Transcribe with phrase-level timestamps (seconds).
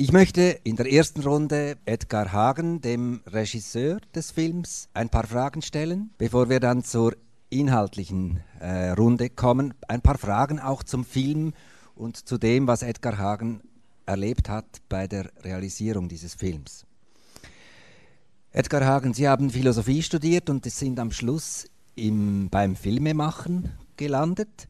[0.00, 5.60] Ich möchte in der ersten Runde Edgar Hagen, dem Regisseur des Films, ein paar Fragen
[5.60, 7.16] stellen, bevor wir dann zur
[7.50, 9.74] inhaltlichen äh, Runde kommen.
[9.88, 11.52] Ein paar Fragen auch zum Film
[11.96, 13.60] und zu dem, was Edgar Hagen
[14.06, 16.86] erlebt hat bei der Realisierung dieses Films.
[18.52, 24.68] Edgar Hagen, Sie haben Philosophie studiert und sind am Schluss im, beim Filmemachen gelandet.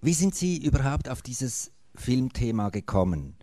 [0.00, 3.34] Wie sind Sie überhaupt auf dieses Filmthema gekommen?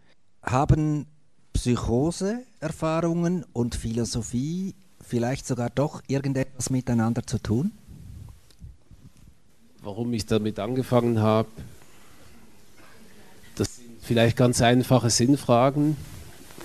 [0.43, 1.05] Haben
[1.53, 7.71] Psychose-Erfahrungen und Philosophie vielleicht sogar doch irgendetwas miteinander zu tun?
[9.83, 11.49] Warum ich damit angefangen habe,
[13.55, 15.97] das sind vielleicht ganz einfache Sinnfragen,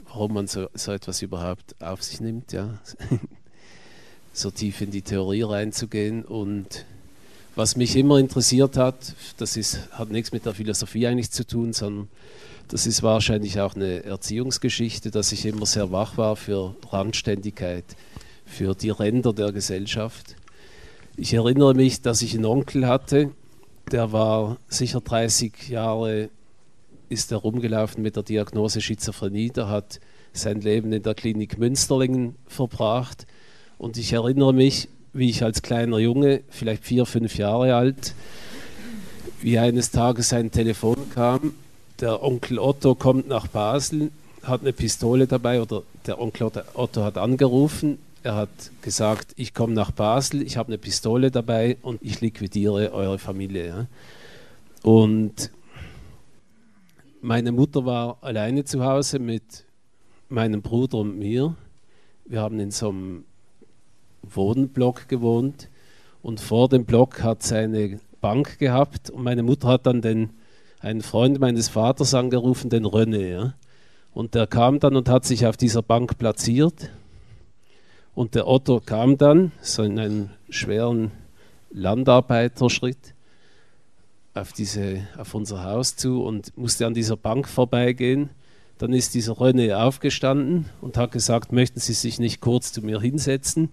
[0.08, 2.78] warum man so, so etwas überhaupt auf sich nimmt, ja.
[4.32, 6.24] so tief in die Theorie reinzugehen.
[6.24, 6.84] Und
[7.54, 11.72] was mich immer interessiert hat, das ist, hat nichts mit der Philosophie eigentlich zu tun,
[11.72, 12.08] sondern
[12.68, 17.84] das ist wahrscheinlich auch eine Erziehungsgeschichte, dass ich immer sehr wach war für Randständigkeit,
[18.44, 20.36] für die Ränder der Gesellschaft.
[21.16, 23.30] Ich erinnere mich, dass ich einen Onkel hatte,
[23.90, 26.28] der war sicher 30 Jahre,
[27.08, 30.00] ist er rumgelaufen mit der Diagnose Schizophrenie, der hat
[30.32, 33.26] sein Leben in der Klinik Münsterlingen verbracht
[33.78, 38.14] und ich erinnere mich, wie ich als kleiner Junge, vielleicht vier, fünf Jahre alt,
[39.40, 41.54] wie eines Tages ein Telefon kam.
[42.00, 44.10] Der Onkel Otto kommt nach Basel,
[44.42, 47.98] hat eine Pistole dabei oder der Onkel Otto hat angerufen.
[48.22, 48.50] Er hat
[48.82, 53.66] gesagt, ich komme nach Basel, ich habe eine Pistole dabei und ich liquidiere eure Familie.
[53.66, 53.86] Ja.
[54.82, 55.50] Und
[57.22, 59.64] meine Mutter war alleine zu Hause mit
[60.28, 61.54] meinem Bruder und mir.
[62.26, 63.24] Wir haben in so einem
[64.22, 65.68] Wohnblock gewohnt
[66.22, 70.30] und vor dem Block hat es eine Bank gehabt und meine Mutter hat dann den,
[70.80, 73.30] einen Freund meines Vaters angerufen, den René.
[73.30, 73.54] Ja?
[74.12, 76.90] Und der kam dann und hat sich auf dieser Bank platziert.
[78.14, 81.10] Und der Otto kam dann, so in einem schweren
[81.70, 83.14] Landarbeiterschritt,
[84.32, 88.30] auf, diese, auf unser Haus zu und musste an dieser Bank vorbeigehen.
[88.78, 93.00] Dann ist dieser René aufgestanden und hat gesagt, möchten Sie sich nicht kurz zu mir
[93.00, 93.70] hinsetzen?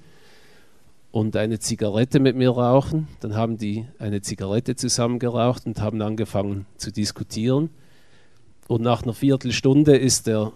[1.14, 3.08] Und eine Zigarette mit mir rauchen.
[3.20, 7.70] Dann haben die eine Zigarette zusammen geraucht und haben angefangen zu diskutieren.
[8.68, 10.54] Und nach einer Viertelstunde ist er,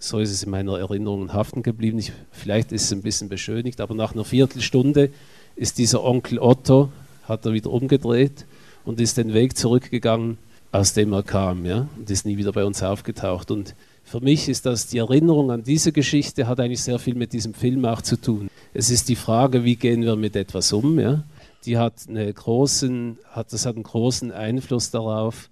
[0.00, 3.80] so ist es in meiner Erinnerung haften geblieben, ich, vielleicht ist es ein bisschen beschönigt,
[3.80, 5.10] aber nach einer Viertelstunde
[5.54, 6.90] ist dieser Onkel Otto,
[7.28, 8.46] hat er wieder umgedreht
[8.84, 10.38] und ist den Weg zurückgegangen,
[10.72, 13.52] aus dem er kam, ja, und ist nie wieder bei uns aufgetaucht.
[13.52, 17.32] Und für mich ist das die Erinnerung an diese Geschichte, hat eigentlich sehr viel mit
[17.32, 18.48] diesem Film auch zu tun.
[18.76, 20.98] Es ist die Frage, wie gehen wir mit etwas um.
[20.98, 21.22] Ja?
[21.64, 25.48] Die hat, eine großen, hat, das hat einen großen Einfluss darauf,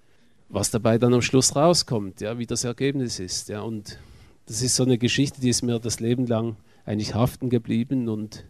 [0.48, 2.36] was dabei dann am Schluss rauskommt, ja?
[2.38, 3.48] wie das Ergebnis ist.
[3.48, 3.60] Ja?
[3.60, 3.98] Und
[4.46, 8.44] das ist so eine Geschichte, die ist mir das Leben lang eigentlich haften geblieben und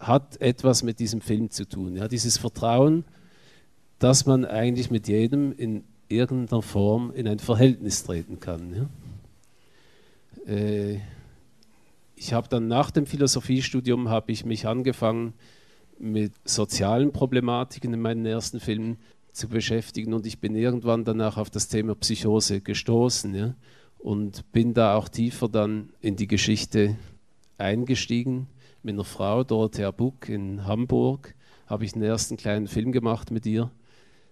[0.00, 1.94] hat etwas mit diesem Film zu tun.
[1.94, 2.08] Ja?
[2.08, 3.04] Dieses Vertrauen,
[4.00, 8.74] dass man eigentlich mit jedem in irgendeiner Form in ein Verhältnis treten kann.
[8.74, 10.52] Ja?
[10.52, 10.98] äh,
[12.18, 15.34] ich habe dann nach dem Philosophiestudium habe ich mich angefangen
[15.98, 18.98] mit sozialen Problematiken in meinen ersten Filmen
[19.32, 23.54] zu beschäftigen und ich bin irgendwann danach auf das Thema Psychose gestoßen ja,
[23.98, 26.96] und bin da auch tiefer dann in die Geschichte
[27.56, 28.48] eingestiegen
[28.82, 31.34] mit einer Frau, Dorothea Buck in Hamburg,
[31.66, 33.70] habe ich den ersten kleinen Film gemacht mit ihr.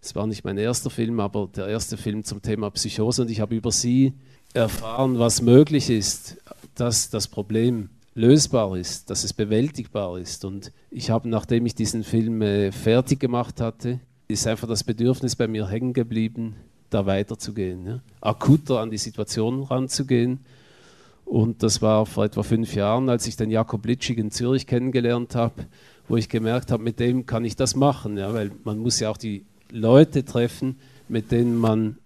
[0.00, 3.41] Es war nicht mein erster Film, aber der erste Film zum Thema Psychose und ich
[3.41, 4.14] habe über sie
[4.56, 6.39] erfahren, was möglich ist,
[6.75, 10.44] dass das Problem lösbar ist, dass es bewältigbar ist.
[10.44, 15.37] Und ich habe, nachdem ich diesen Film äh, fertig gemacht hatte, ist einfach das Bedürfnis
[15.37, 16.56] bei mir hängen geblieben,
[16.91, 18.00] da weiterzugehen, ja?
[18.21, 20.41] akuter an die Situation ranzugehen.
[21.25, 25.34] Und das war vor etwa fünf Jahren, als ich den Jakob Litschig in Zürich kennengelernt
[25.34, 25.66] habe,
[26.09, 28.33] wo ich gemerkt habe, mit dem kann ich das machen, ja?
[28.33, 30.77] weil man muss ja auch die Leute treffen,
[31.09, 31.99] mit denen man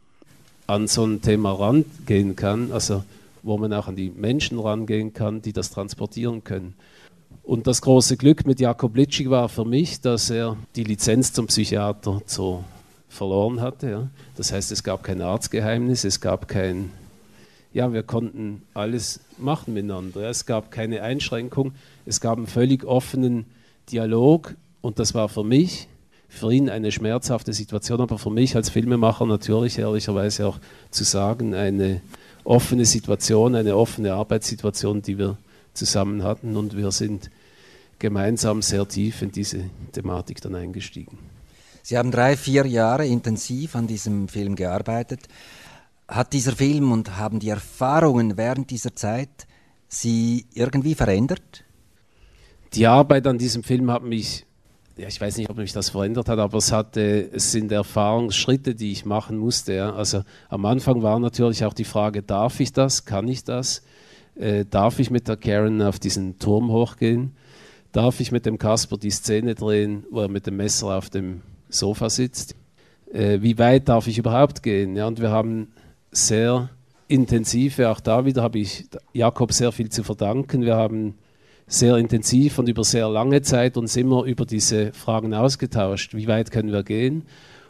[0.70, 3.03] an so ein Thema rangehen kann, also
[3.42, 6.74] wo man auch an die Menschen rangehen kann, die das transportieren können.
[7.42, 11.48] Und das große Glück mit Jakob Litschig war für mich, dass er die Lizenz zum
[11.48, 12.65] Psychiater so
[13.09, 14.10] verloren hatte.
[14.36, 16.92] Das heißt, es gab kein Arztgeheimnis, es gab kein,
[17.72, 20.30] ja, wir konnten alles machen miteinander.
[20.30, 21.72] Es gab keine Einschränkung,
[22.06, 23.47] es gab einen völlig offenen
[23.91, 25.89] Dialog und das war für mich
[26.30, 30.59] für ihn eine schmerzhafte Situation, aber für mich als Filmemacher natürlich ehrlicherweise auch
[30.91, 32.00] zu sagen, eine
[32.44, 35.36] offene Situation, eine offene Arbeitssituation, die wir
[35.74, 37.30] zusammen hatten und wir sind
[37.98, 41.18] gemeinsam sehr tief in diese Thematik dann eingestiegen.
[41.82, 45.21] Sie haben drei, vier Jahre intensiv an diesem Film gearbeitet.
[46.09, 49.47] Hat dieser Film und haben die Erfahrungen während dieser Zeit
[49.88, 51.65] Sie irgendwie verändert?
[52.74, 54.47] Die Arbeit an diesem Film hat mich,
[55.00, 58.74] ja, ich weiß nicht, ob mich das verändert hat, aber es, hatte, es sind Erfahrungsschritte,
[58.74, 59.72] die ich machen musste.
[59.72, 59.94] Ja.
[59.94, 63.82] Also am Anfang war natürlich auch die Frage, darf ich das, kann ich das?
[64.34, 67.34] Äh, darf ich mit der Karen auf diesen Turm hochgehen?
[67.92, 71.41] Darf ich mit dem Kasper die Szene drehen, wo er mit dem Messer auf dem
[71.70, 72.54] Sofa sitzt?
[73.10, 74.97] Äh, wie weit darf ich überhaupt gehen?
[74.97, 75.68] Ja, und wir haben
[76.12, 76.68] sehr
[77.08, 80.60] intensive, auch da wieder habe ich Jakob sehr viel zu verdanken.
[80.60, 81.14] Wir haben
[81.71, 86.15] sehr intensiv und über sehr lange Zeit uns immer über diese Fragen ausgetauscht.
[86.15, 87.22] Wie weit können wir gehen?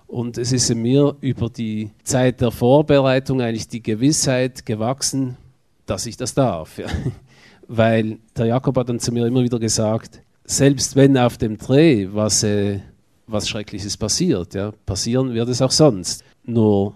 [0.06, 5.36] Und es ist in mir über die Zeit der Vorbereitung eigentlich die Gewissheit gewachsen,
[5.84, 6.78] dass ich das darf.
[6.78, 6.86] Ja.
[7.68, 12.08] Weil der Jakob hat dann zu mir immer wieder gesagt, selbst wenn auf dem Dreh
[12.10, 12.80] was, äh,
[13.26, 16.24] was Schreckliches passiert, ja, passieren wird es auch sonst.
[16.44, 16.94] Nur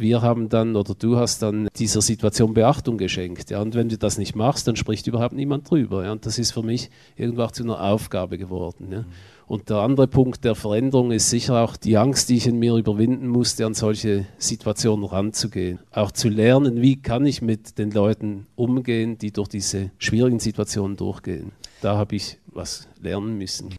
[0.00, 3.50] wir haben dann oder du hast dann dieser Situation Beachtung geschenkt.
[3.50, 6.04] Ja, und wenn du das nicht machst, dann spricht überhaupt niemand drüber.
[6.04, 8.88] Ja, und das ist für mich irgendwo auch zu einer Aufgabe geworden.
[8.90, 9.04] Ja.
[9.46, 12.76] Und der andere Punkt der Veränderung ist sicher auch die Angst, die ich in mir
[12.76, 15.80] überwinden musste, an solche Situationen ranzugehen.
[15.90, 20.96] Auch zu lernen, wie kann ich mit den Leuten umgehen, die durch diese schwierigen Situationen
[20.96, 21.50] durchgehen.
[21.82, 23.74] Da habe ich was lernen müssen.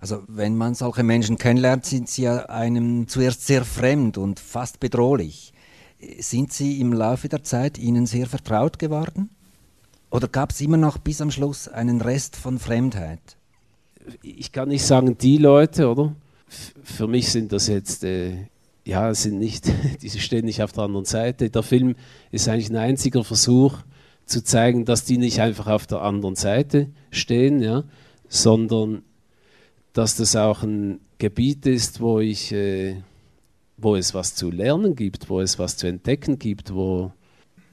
[0.00, 4.80] Also wenn man solche Menschen kennenlernt, sind sie ja einem zuerst sehr fremd und fast
[4.80, 5.52] bedrohlich.
[6.18, 9.30] Sind sie im Laufe der Zeit ihnen sehr vertraut geworden?
[10.10, 13.36] Oder gab es immer noch bis am Schluss einen Rest von Fremdheit?
[14.22, 16.14] ich kann nicht sagen, die Leute, oder?
[16.82, 18.46] für mich sind das jetzt, äh,
[18.84, 19.70] ja, sind nicht,
[20.02, 21.50] die stehen nicht auf der anderen Seite.
[21.50, 21.94] Der Film
[22.30, 23.78] ist eigentlich ein einziger Versuch
[24.26, 27.84] zu zeigen, dass die nicht einfach auf der anderen Seite stehen, ja,
[28.28, 29.02] sondern
[29.92, 32.96] dass das auch ein Gebiet ist, wo ich, äh,
[33.82, 37.12] wo es was zu lernen gibt, wo es was zu entdecken gibt, wo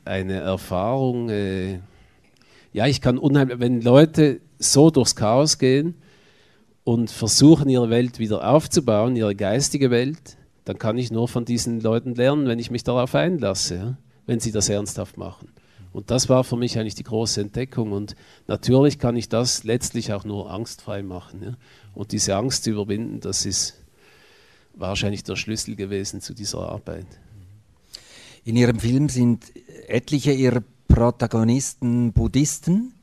[0.06, 1.80] eine Erfahrung, äh,
[2.74, 5.96] ja, ich kann unheimlich, wenn Leute so durchs Chaos gehen,
[6.90, 11.82] und versuchen, ihre Welt wieder aufzubauen, ihre geistige Welt, dann kann ich nur von diesen
[11.82, 15.52] Leuten lernen, wenn ich mich darauf einlasse, wenn sie das ernsthaft machen.
[15.92, 17.92] Und das war für mich eigentlich die große Entdeckung.
[17.92, 18.16] Und
[18.48, 21.44] natürlich kann ich das letztlich auch nur angstfrei machen.
[21.44, 21.54] Ja?
[21.94, 23.76] Und diese Angst zu überwinden, das ist
[24.74, 27.07] wahrscheinlich der Schlüssel gewesen zu dieser Arbeit.
[28.44, 29.51] In Ihrem Film sind
[29.88, 32.94] etliche Ihrer Protagonisten Buddhisten.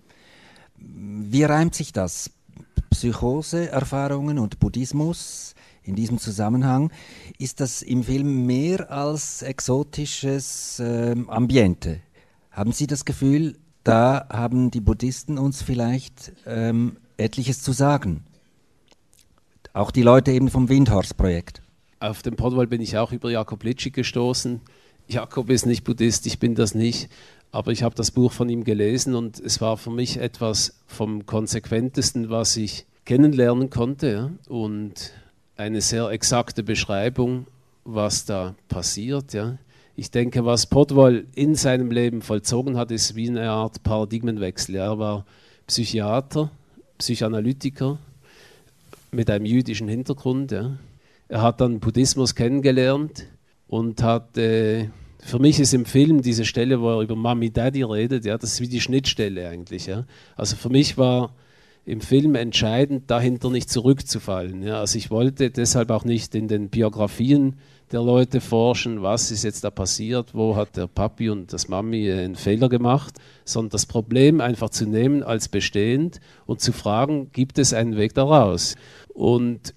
[0.77, 2.31] Wie reimt sich das?
[2.91, 6.91] Psychoseerfahrungen und Buddhismus in diesem Zusammenhang.
[7.39, 12.01] Ist das im Film mehr als exotisches äh, Ambiente?
[12.51, 18.25] Haben Sie das Gefühl, da haben die Buddhisten uns vielleicht ähm, etliches zu sagen?
[19.77, 21.61] Auch die Leute eben vom Windhorst-Projekt.
[22.01, 24.63] Auf dem Podwall bin ich auch über Jakob Litschik gestoßen.
[25.07, 27.11] Jakob ist nicht Buddhist, ich bin das nicht.
[27.53, 31.27] Aber ich habe das Buch von ihm gelesen und es war für mich etwas vom
[31.27, 34.31] konsequentesten, was ich kennenlernen konnte.
[34.49, 35.13] Und
[35.59, 37.47] eine sehr exakte Beschreibung,
[37.85, 39.35] was da passiert.
[39.35, 39.59] Ja?
[39.95, 44.77] Ich denke, was Podwall in seinem Leben vollzogen hat, ist wie eine Art Paradigmenwechsel.
[44.77, 45.27] Er war
[45.67, 46.51] Psychiater,
[46.97, 47.99] Psychoanalytiker
[49.17, 50.53] mit einem jüdischen Hintergrund.
[50.53, 50.79] Ja?
[51.29, 53.27] Er hat dann Buddhismus kennengelernt
[53.67, 57.83] und hat äh, für mich ist im Film diese Stelle, wo er über Mami Daddy
[57.83, 59.87] redet, ja, das ist wie die Schnittstelle eigentlich.
[59.87, 60.05] Ja.
[60.37, 61.35] Also für mich war
[61.85, 64.63] im Film entscheidend, dahinter nicht zurückzufallen.
[64.63, 64.81] Ja.
[64.81, 67.57] Also ich wollte deshalb auch nicht in den Biografien
[67.93, 72.11] der Leute forschen, was ist jetzt da passiert, wo hat der Papi und das Mami
[72.11, 77.59] einen Fehler gemacht, sondern das Problem einfach zu nehmen als bestehend und zu fragen, gibt
[77.59, 78.75] es einen Weg daraus?
[79.17, 79.75] Und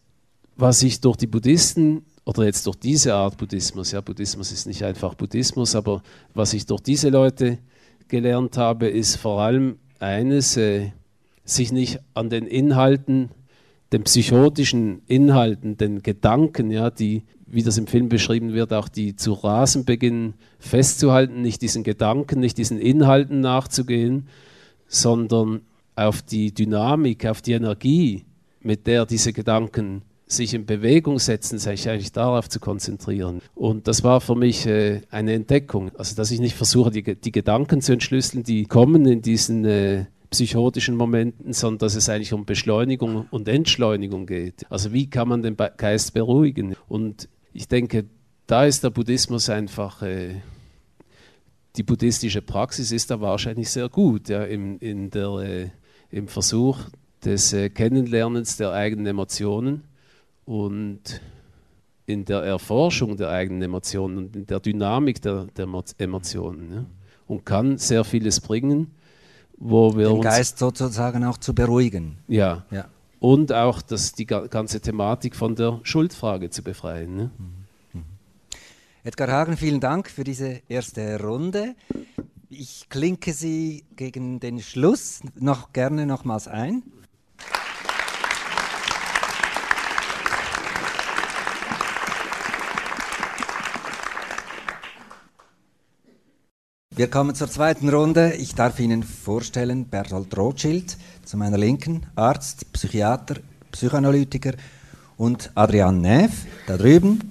[0.58, 4.84] was ich durch die Buddhisten oder jetzt durch diese Art Buddhismus, ja, Buddhismus ist nicht
[4.84, 6.04] einfach Buddhismus, aber
[6.34, 7.58] was ich durch diese Leute
[8.10, 10.92] gelernt habe, ist vor allem eines, äh,
[11.46, 13.30] sich nicht an den Inhalten,
[13.94, 19.16] den psychotischen Inhalten, den Gedanken, ja, die, wie das im Film beschrieben wird, auch die
[19.16, 24.28] zu rasen beginnen, festzuhalten, nicht diesen Gedanken, nicht diesen Inhalten nachzugehen,
[24.90, 25.62] sondern
[25.96, 28.26] auf die Dynamik, auf die Energie,
[28.70, 33.42] mit der diese Gedanken sich in Bewegung setzen, sich eigentlich darauf zu konzentrieren.
[33.56, 35.90] Und das war für mich äh, eine Entdeckung.
[35.98, 40.06] Also, dass ich nicht versuche, die, die, Gedanken zu entschlüsseln, die kommen in diesen äh,
[40.30, 44.68] psychotischen Momenten, sondern dass es eigentlich um Beschleunigung und Entschleunigung geht.
[44.70, 46.76] Also, wie kann man den Geist beruhigen?
[46.88, 48.06] Und ich denke,
[48.46, 50.04] da ist der Buddhismus einfach.
[50.04, 50.36] Äh,
[51.76, 55.70] die buddhistische Praxis ist da wahrscheinlich sehr gut ja, im, in der, äh,
[56.12, 56.78] im Versuch
[57.26, 59.84] des äh, Kennenlernens der eigenen Emotionen
[60.46, 61.22] und
[62.06, 65.68] in der Erforschung der eigenen Emotionen und in der Dynamik der, der
[66.00, 66.86] Emotionen ja?
[67.28, 68.92] und kann sehr vieles bringen,
[69.58, 72.18] wo wir Den Geist sozusagen auch zu beruhigen.
[72.28, 72.86] ja, Ja.
[73.20, 77.16] und auch das, die ga- ganze Thematik von der Schuldfrage zu befreien.
[77.16, 77.30] Ne?
[79.04, 81.76] Edgar Hagen, vielen Dank für diese erste Runde.
[82.50, 86.84] Ich klinke Sie gegen den Schluss noch gerne nochmals ein.
[97.00, 98.34] Wir kommen zur zweiten Runde.
[98.34, 103.36] Ich darf Ihnen vorstellen Bertolt Rothschild zu meiner Linken, Arzt, Psychiater,
[103.72, 104.56] Psychoanalytiker
[105.16, 107.22] und Adrian Neff da drüben.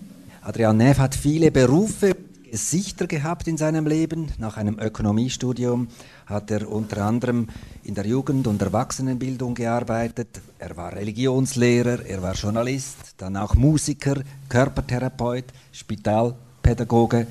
[0.41, 2.17] Adrian Neff hat viele Berufe,
[2.51, 4.33] Gesichter gehabt in seinem Leben.
[4.39, 5.89] Nach einem Ökonomiestudium
[6.25, 7.49] hat er unter anderem
[7.85, 10.41] in der Jugend- und Erwachsenenbildung gearbeitet.
[10.59, 14.15] Er war Religionslehrer, er war Journalist, dann auch Musiker,
[14.49, 17.27] Körpertherapeut, Spitalpädagoge.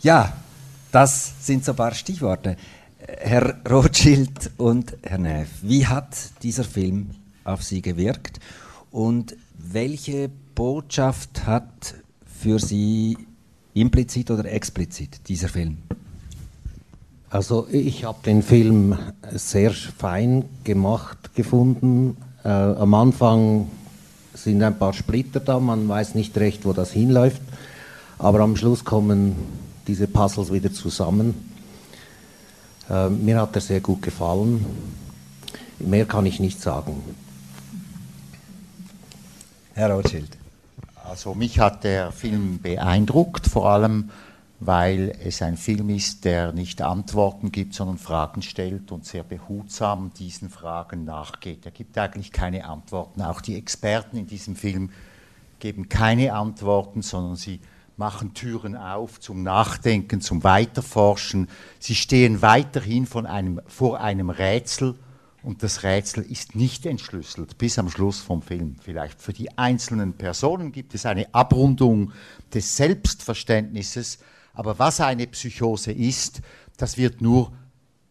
[0.00, 0.32] Ja,
[0.92, 2.56] das sind so ein paar Stichworte.
[2.98, 7.10] Herr Rothschild und Herr Neff, wie hat dieser Film
[7.44, 8.40] auf Sie gewirkt
[8.90, 11.94] und welche Botschaft hat
[12.40, 13.16] für Sie
[13.74, 15.78] implizit oder explizit dieser Film?
[17.30, 18.96] Also ich habe den Film
[19.32, 22.16] sehr fein gemacht gefunden.
[22.44, 23.68] Äh, am Anfang
[24.34, 27.42] sind ein paar Splitter da, man weiß nicht recht, wo das hinläuft,
[28.18, 29.36] aber am Schluss kommen
[29.86, 31.52] diese Puzzles wieder zusammen.
[32.90, 34.64] Äh, mir hat er sehr gut gefallen.
[35.78, 37.02] Mehr kann ich nicht sagen.
[39.74, 40.38] Herr Rothschild.
[41.04, 44.10] Also mich hat der Film beeindruckt, vor allem
[44.58, 50.12] weil es ein Film ist, der nicht Antworten gibt, sondern Fragen stellt und sehr behutsam
[50.18, 51.66] diesen Fragen nachgeht.
[51.66, 53.20] Er gibt eigentlich keine Antworten.
[53.22, 54.90] Auch die Experten in diesem Film
[55.58, 57.60] geben keine Antworten, sondern sie
[57.96, 61.48] machen Türen auf zum Nachdenken, zum Weiterforschen.
[61.78, 64.94] Sie stehen weiterhin einem, vor einem Rätsel
[65.42, 68.76] und das Rätsel ist nicht entschlüsselt bis am Schluss vom Film.
[68.82, 72.12] Vielleicht für die einzelnen Personen gibt es eine Abrundung
[72.52, 74.18] des Selbstverständnisses,
[74.52, 76.42] aber was eine Psychose ist,
[76.76, 77.52] das wird nur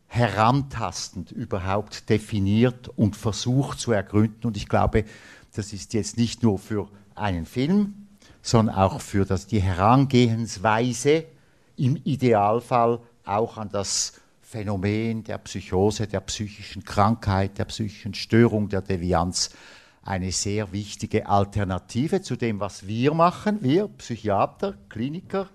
[0.08, 4.48] herantastend überhaupt definiert und versucht zu ergründen.
[4.48, 5.04] Und ich glaube,
[5.54, 8.05] das ist jetzt nicht nur für einen Film,
[8.46, 11.25] sondern auch für das, die Herangehensweise
[11.78, 18.84] im Idealfall auch an das Phänomen der Psychose, der psychischen Krankheit, der psychischen Störung, der
[18.84, 19.50] Devianz
[20.04, 25.50] eine sehr wichtige Alternative zu dem, was wir machen, wir Psychiater, Kliniker,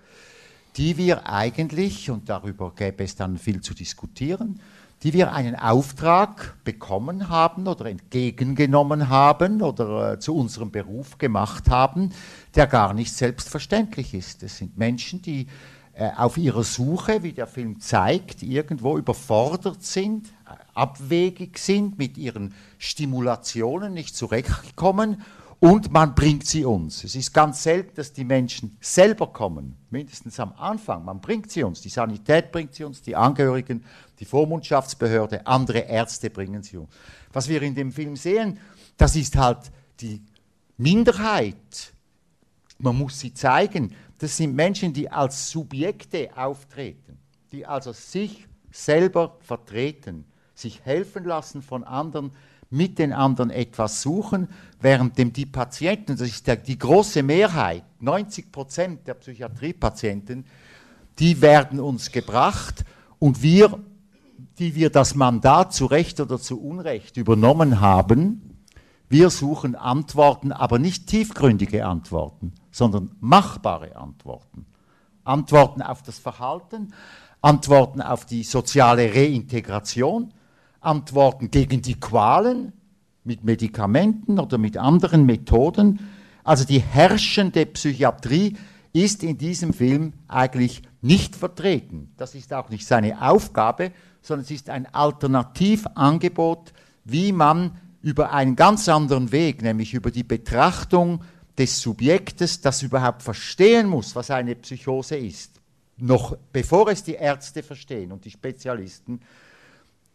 [0.76, 4.60] die wir eigentlich, und darüber gäbe es dann viel zu diskutieren,
[5.02, 11.70] die wir einen Auftrag bekommen haben oder entgegengenommen haben oder äh, zu unserem Beruf gemacht
[11.70, 12.12] haben,
[12.54, 14.42] der gar nicht selbstverständlich ist.
[14.42, 15.46] Es sind Menschen, die
[15.94, 22.18] äh, auf ihrer Suche, wie der Film zeigt, irgendwo überfordert sind, äh, abwegig sind, mit
[22.18, 25.22] ihren Stimulationen nicht zurechtkommen
[25.60, 27.04] und man bringt sie uns.
[27.04, 31.04] Es ist ganz selten, dass die Menschen selber kommen, mindestens am Anfang.
[31.04, 31.82] Man bringt sie uns.
[31.82, 33.84] Die Sanität bringt sie uns, die Angehörigen,
[34.18, 36.88] die Vormundschaftsbehörde, andere Ärzte bringen sie uns.
[37.32, 38.58] Was wir in dem Film sehen,
[38.96, 40.22] das ist halt die
[40.78, 41.92] Minderheit.
[42.78, 43.94] Man muss sie zeigen.
[44.16, 47.18] Das sind Menschen, die als Subjekte auftreten,
[47.52, 50.24] die also sich selber vertreten,
[50.54, 52.32] sich helfen lassen von anderen,
[52.70, 54.48] mit den anderen etwas suchen,
[54.80, 60.46] während dem die Patienten, das ist die große Mehrheit, 90 Prozent der Psychiatriepatienten,
[61.18, 62.84] die werden uns gebracht
[63.18, 63.78] und wir,
[64.58, 68.50] die wir das Mandat zu Recht oder zu Unrecht übernommen haben,
[69.08, 74.66] wir suchen Antworten, aber nicht tiefgründige Antworten, sondern machbare Antworten.
[75.24, 76.94] Antworten auf das Verhalten,
[77.42, 80.32] Antworten auf die soziale Reintegration,
[80.80, 82.72] Antworten gegen die Qualen
[83.24, 86.00] mit Medikamenten oder mit anderen Methoden.
[86.42, 88.56] Also die herrschende Psychiatrie
[88.92, 92.12] ist in diesem Film eigentlich nicht vertreten.
[92.16, 96.72] Das ist auch nicht seine Aufgabe, sondern es ist ein Alternativangebot,
[97.04, 101.22] wie man über einen ganz anderen Weg, nämlich über die Betrachtung
[101.58, 105.60] des Subjektes, das überhaupt verstehen muss, was eine Psychose ist,
[105.98, 109.20] noch bevor es die Ärzte verstehen und die Spezialisten,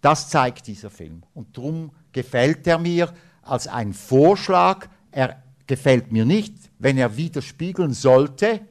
[0.05, 1.23] das zeigt dieser Film.
[1.33, 4.87] Und darum gefällt er mir als ein Vorschlag.
[5.11, 8.61] Er gefällt mir nicht, wenn er widerspiegeln sollte,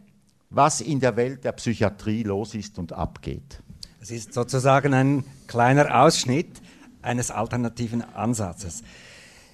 [0.50, 3.60] was in der Welt der Psychiatrie los ist und abgeht.
[4.00, 6.62] Es ist sozusagen ein kleiner Ausschnitt
[7.02, 8.84] eines alternativen Ansatzes.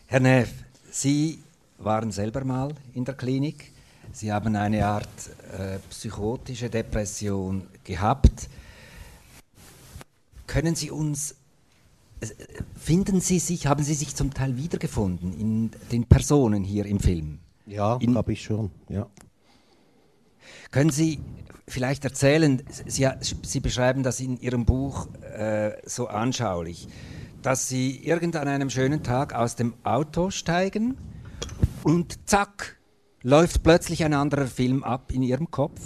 [0.07, 0.53] Herr Neff,
[0.91, 1.43] Sie
[1.79, 3.73] waren selber mal in der Klinik.
[4.13, 5.09] Sie haben eine Art
[5.57, 8.51] äh, psychotische Depression gehabt.
[10.47, 11.37] Können Sie uns,
[12.77, 17.39] finden Sie sich, haben Sie sich zum Teil wiedergefunden in den Personen hier im Film?
[17.67, 19.07] Ja, habe ich schon, ja.
[20.71, 21.21] Können Sie
[21.69, 23.09] vielleicht erzählen, Sie,
[23.43, 26.89] Sie beschreiben das in Ihrem Buch äh, so anschaulich,
[27.43, 30.97] dass Sie irgend an einem schönen Tag aus dem Auto steigen
[31.83, 32.79] und zack,
[33.23, 35.81] läuft plötzlich ein anderer Film ab in Ihrem Kopf,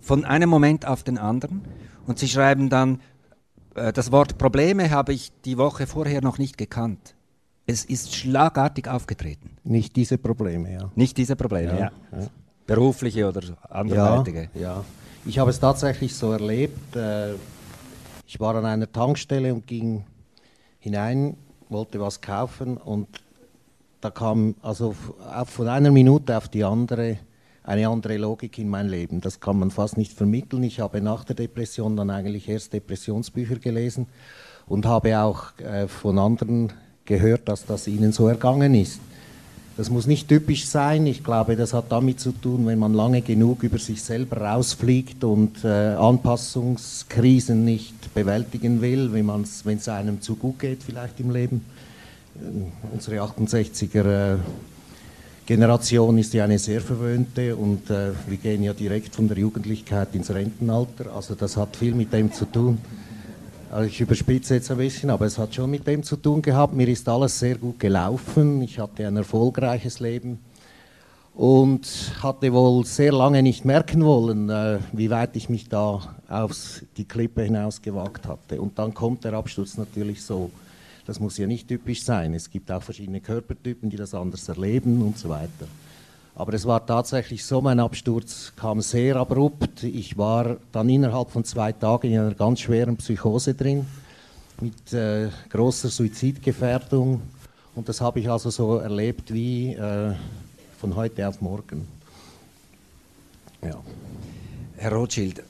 [0.00, 1.62] von einem Moment auf den anderen.
[2.06, 3.17] Und Sie schreiben dann, äh,
[3.92, 7.14] das Wort Probleme habe ich die Woche vorher noch nicht gekannt.
[7.66, 9.56] Es ist schlagartig aufgetreten.
[9.64, 10.90] Nicht diese Probleme, ja.
[10.94, 11.78] Nicht diese Probleme, ja.
[11.78, 12.20] ja.
[12.20, 12.26] ja.
[12.66, 14.50] Berufliche oder anderweitige.
[14.54, 14.84] Ja, ja.
[15.24, 16.96] Ich habe es tatsächlich so erlebt.
[16.96, 17.34] Äh,
[18.26, 20.04] ich war an einer Tankstelle und ging
[20.78, 21.36] hinein,
[21.68, 23.08] wollte was kaufen und
[24.00, 24.94] da kam also
[25.46, 27.18] von einer Minute auf die andere
[27.68, 29.20] eine andere Logik in mein Leben.
[29.20, 30.62] Das kann man fast nicht vermitteln.
[30.62, 34.06] Ich habe nach der Depression dann eigentlich erst Depressionsbücher gelesen
[34.66, 36.72] und habe auch äh, von anderen
[37.04, 39.00] gehört, dass das ihnen so ergangen ist.
[39.76, 41.06] Das muss nicht typisch sein.
[41.06, 45.22] Ich glaube, das hat damit zu tun, wenn man lange genug über sich selber rausfliegt
[45.22, 51.66] und äh, Anpassungskrisen nicht bewältigen will, wenn es einem zu gut geht vielleicht im Leben.
[52.36, 54.38] Äh, unsere 68er äh,
[55.48, 60.14] Generation ist ja eine sehr verwöhnte und äh, wir gehen ja direkt von der Jugendlichkeit
[60.14, 61.10] ins Rentenalter.
[61.16, 62.76] Also das hat viel mit dem zu tun.
[63.70, 66.74] Also ich überspitze jetzt ein bisschen, aber es hat schon mit dem zu tun gehabt.
[66.74, 68.60] Mir ist alles sehr gut gelaufen.
[68.60, 70.38] Ich hatte ein erfolgreiches Leben
[71.34, 76.82] und hatte wohl sehr lange nicht merken wollen, äh, wie weit ich mich da auf
[76.98, 78.60] die Klippe hinaus gewagt hatte.
[78.60, 80.50] Und dann kommt der Absturz natürlich so.
[81.08, 82.34] Das muss ja nicht typisch sein.
[82.34, 85.66] Es gibt auch verschiedene Körpertypen, die das anders erleben und so weiter.
[86.34, 89.84] Aber es war tatsächlich so, mein Absturz kam sehr abrupt.
[89.84, 93.86] Ich war dann innerhalb von zwei Tagen in einer ganz schweren Psychose drin,
[94.60, 97.22] mit äh, großer Suizidgefährdung.
[97.74, 100.12] Und das habe ich also so erlebt wie äh,
[100.78, 101.88] von heute auf morgen.
[103.62, 103.80] Ja.
[104.76, 105.42] Herr Rothschild,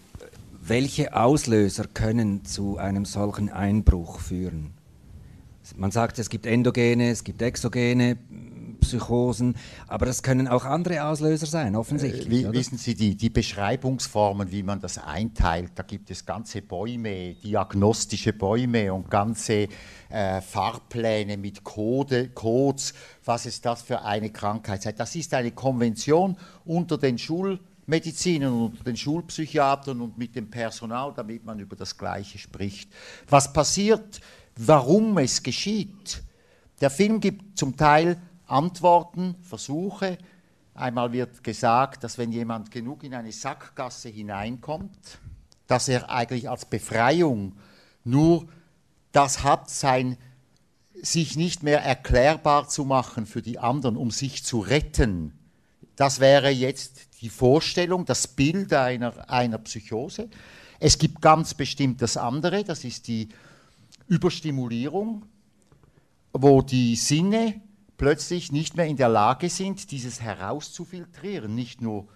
[0.63, 4.78] welche Auslöser können zu einem solchen Einbruch führen?
[5.77, 8.17] Man sagt, es gibt endogene, es gibt exogene
[8.81, 12.45] Psychosen, aber das können auch andere Auslöser sein, offensichtlich.
[12.45, 16.63] Äh, wie, wissen Sie, die, die Beschreibungsformen, wie man das einteilt, da gibt es ganze
[16.63, 19.69] Bäume, diagnostische Bäume und ganze
[20.09, 24.93] äh, Fahrpläne mit Code, Codes, was ist das für eine Krankheit sei.
[24.93, 31.45] Das ist eine Konvention unter den Schulmedizinern und den Schulpsychiatern und mit dem Personal, damit
[31.45, 32.91] man über das Gleiche spricht.
[33.29, 34.21] Was passiert,
[34.59, 36.23] warum es geschieht?
[36.81, 40.19] Der Film gibt zum Teil Antworten, Versuche.
[40.75, 45.19] Einmal wird gesagt, dass wenn jemand genug in eine Sackgasse hineinkommt,
[45.67, 47.57] dass er eigentlich als Befreiung
[48.05, 48.47] nur
[49.13, 50.17] das hat, sein
[51.01, 55.33] sich nicht mehr erklärbar zu machen für die anderen, um sich zu retten.
[55.95, 60.29] Das wäre jetzt die Vorstellung, das Bild einer, einer Psychose.
[60.81, 63.29] Es gibt ganz bestimmt das andere, das ist die
[64.09, 65.27] Überstimulierung,
[66.33, 67.61] wo die Sinne
[67.97, 71.55] plötzlich nicht mehr in der Lage sind, dieses herauszufiltrieren.
[71.55, 72.09] Nicht nur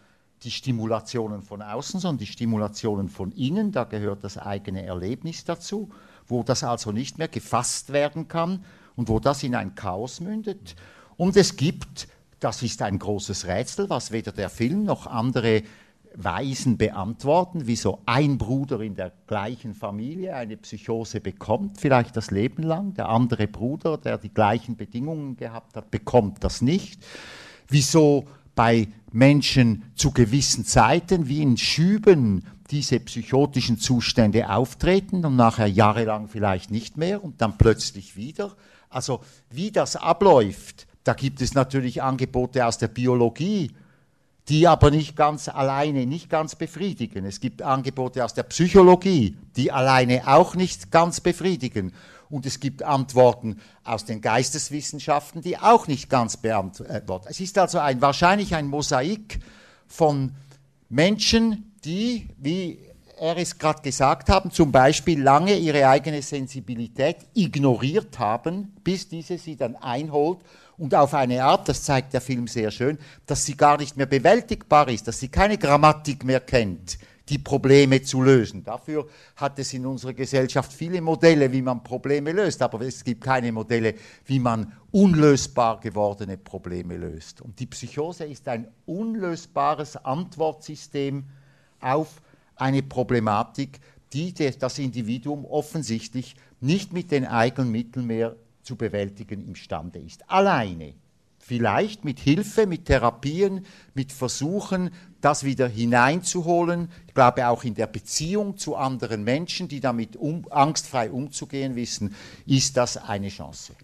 [0.43, 3.73] die Stimulationen von außen, sondern die Stimulationen von innen.
[3.73, 5.91] Da gehört das eigene Erlebnis dazu,
[6.27, 8.65] wo das also nicht mehr gefasst werden kann
[8.97, 10.77] und wo das in ein Chaos mündet.
[11.17, 12.09] Und es gibt,
[12.41, 15.63] das ist ein großes Rätsel, was weder der Film noch andere
[16.17, 22.63] Weisen beantworten, wieso ein Bruder in der gleichen Familie eine Psychose bekommt, vielleicht das Leben
[22.63, 27.05] lang, der andere Bruder, der die gleichen Bedingungen gehabt hat, bekommt das nicht.
[27.69, 35.67] Wieso bei Menschen zu gewissen Zeiten wie in Schüben diese psychotischen Zustände auftreten und nachher
[35.67, 38.57] jahrelang vielleicht nicht mehr und dann plötzlich wieder.
[38.89, 39.21] Also
[39.51, 43.73] wie das abläuft, da gibt es natürlich Angebote aus der Biologie,
[44.49, 47.25] die aber nicht ganz alleine, nicht ganz befriedigen.
[47.25, 51.93] Es gibt Angebote aus der Psychologie, die alleine auch nicht ganz befriedigen.
[52.29, 57.27] Und es gibt Antworten aus den Geisteswissenschaften, die auch nicht ganz beantworten.
[57.29, 59.39] Es ist also ein, wahrscheinlich ein Mosaik
[59.87, 60.35] von
[60.89, 62.79] Menschen, die, wie
[63.19, 69.39] er es gerade gesagt haben, zum Beispiel lange ihre eigene Sensibilität ignoriert haben, bis diese
[69.39, 70.41] sie dann einholt
[70.79, 74.07] und auf eine Art, das zeigt der Film sehr schön, dass sie gar nicht mehr
[74.07, 78.65] bewältigbar ist, dass sie keine Grammatik mehr kennt, die Probleme zu lösen.
[78.65, 79.07] Dafür
[79.37, 83.53] hat es in unserer Gesellschaft viele Modelle, wie man Probleme löst, aber es gibt keine
[83.53, 87.41] Modelle, wie man unlösbar gewordene Probleme löst.
[87.41, 91.25] Und die Psychose ist ein unlösbares Antwortsystem
[91.81, 92.21] auf
[92.57, 93.81] eine Problematik,
[94.13, 100.29] die das Individuum offensichtlich nicht mit den eigenen Mitteln mehr zu bewältigen imstande ist.
[100.31, 100.95] Alleine
[101.43, 106.89] vielleicht mit Hilfe, mit Therapien, mit Versuchen, das wieder hineinzuholen.
[107.09, 112.15] Ich glaube auch in der Beziehung zu anderen Menschen, die damit um, angstfrei umzugehen wissen,
[112.47, 113.75] ist das eine Chance.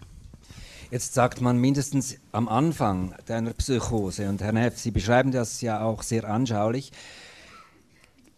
[0.91, 5.83] Jetzt sagt man mindestens am Anfang deiner Psychose, und Herr Neff, Sie beschreiben das ja
[5.83, 6.93] auch sehr anschaulich,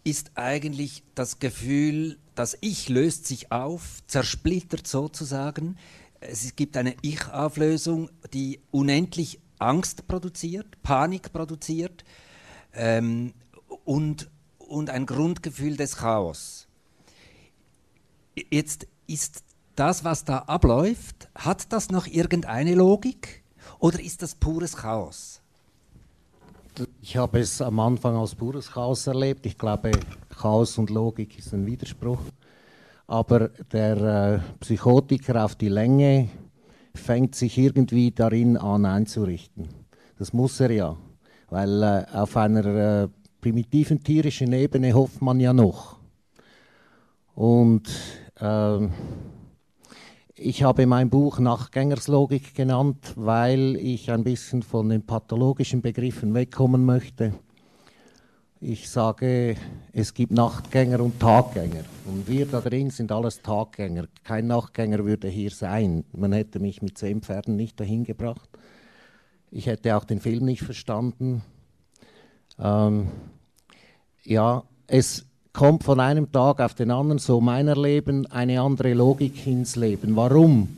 [0.03, 5.77] ist eigentlich das Gefühl, das Ich löst sich auf, zersplittert sozusagen
[6.21, 12.03] es gibt eine Ich-Auflösung, die unendlich Angst produziert, Panik produziert
[12.73, 13.33] ähm,
[13.85, 16.67] und, und ein Grundgefühl des Chaos.
[18.49, 19.43] Jetzt ist
[19.75, 23.43] das, was da abläuft, hat das noch irgendeine Logik
[23.79, 25.41] oder ist das pures Chaos?
[27.01, 29.45] Ich habe es am Anfang als pures Chaos erlebt.
[29.45, 29.91] Ich glaube,
[30.29, 32.19] Chaos und Logik ist ein Widerspruch.
[33.11, 36.29] Aber der äh, Psychotiker auf die Länge
[36.95, 39.67] fängt sich irgendwie darin an einzurichten.
[40.17, 40.95] Das muss er ja,
[41.49, 43.07] weil äh, auf einer äh,
[43.41, 45.97] primitiven tierischen Ebene hofft man ja noch.
[47.35, 47.89] Und
[48.39, 48.87] äh,
[50.35, 56.85] ich habe mein Buch Nachgängerslogik genannt, weil ich ein bisschen von den pathologischen Begriffen wegkommen
[56.85, 57.33] möchte
[58.61, 59.55] ich sage,
[59.91, 61.83] es gibt Nachtgänger und Taggänger.
[62.05, 64.05] Und wir da drin sind alles Taggänger.
[64.23, 66.03] Kein Nachtgänger würde hier sein.
[66.13, 68.47] Man hätte mich mit zehn Pferden nicht dahin gebracht.
[69.49, 71.41] Ich hätte auch den Film nicht verstanden.
[72.59, 73.07] Ähm,
[74.23, 79.47] ja, es kommt von einem Tag auf den anderen, so mein Erleben, eine andere Logik
[79.47, 80.15] ins Leben.
[80.15, 80.69] Warum?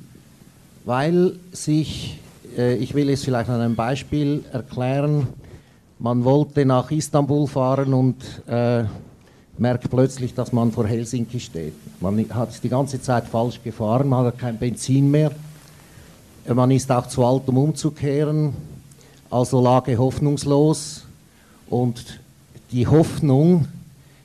[0.85, 2.17] Weil sich,
[2.57, 5.27] äh, ich will es vielleicht an einem Beispiel erklären,
[5.99, 8.15] man wollte nach Istanbul fahren und
[8.47, 8.83] äh,
[9.57, 11.73] merkt plötzlich, dass man vor Helsinki steht.
[12.01, 15.31] Man hat die ganze Zeit falsch gefahren, man hat kein Benzin mehr.
[16.47, 18.53] Man ist auch zu alt, um umzukehren.
[19.29, 21.03] Also Lage hoffnungslos.
[21.69, 22.19] Und
[22.71, 23.67] die Hoffnung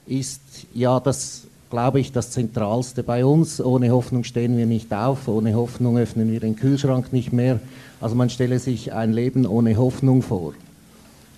[0.07, 0.41] ist
[0.75, 3.61] ja das, glaube ich, das Zentralste bei uns.
[3.61, 7.61] Ohne Hoffnung stehen wir nicht auf, ohne Hoffnung öffnen wir den Kühlschrank nicht mehr.
[8.01, 10.55] Also man stelle sich ein Leben ohne Hoffnung vor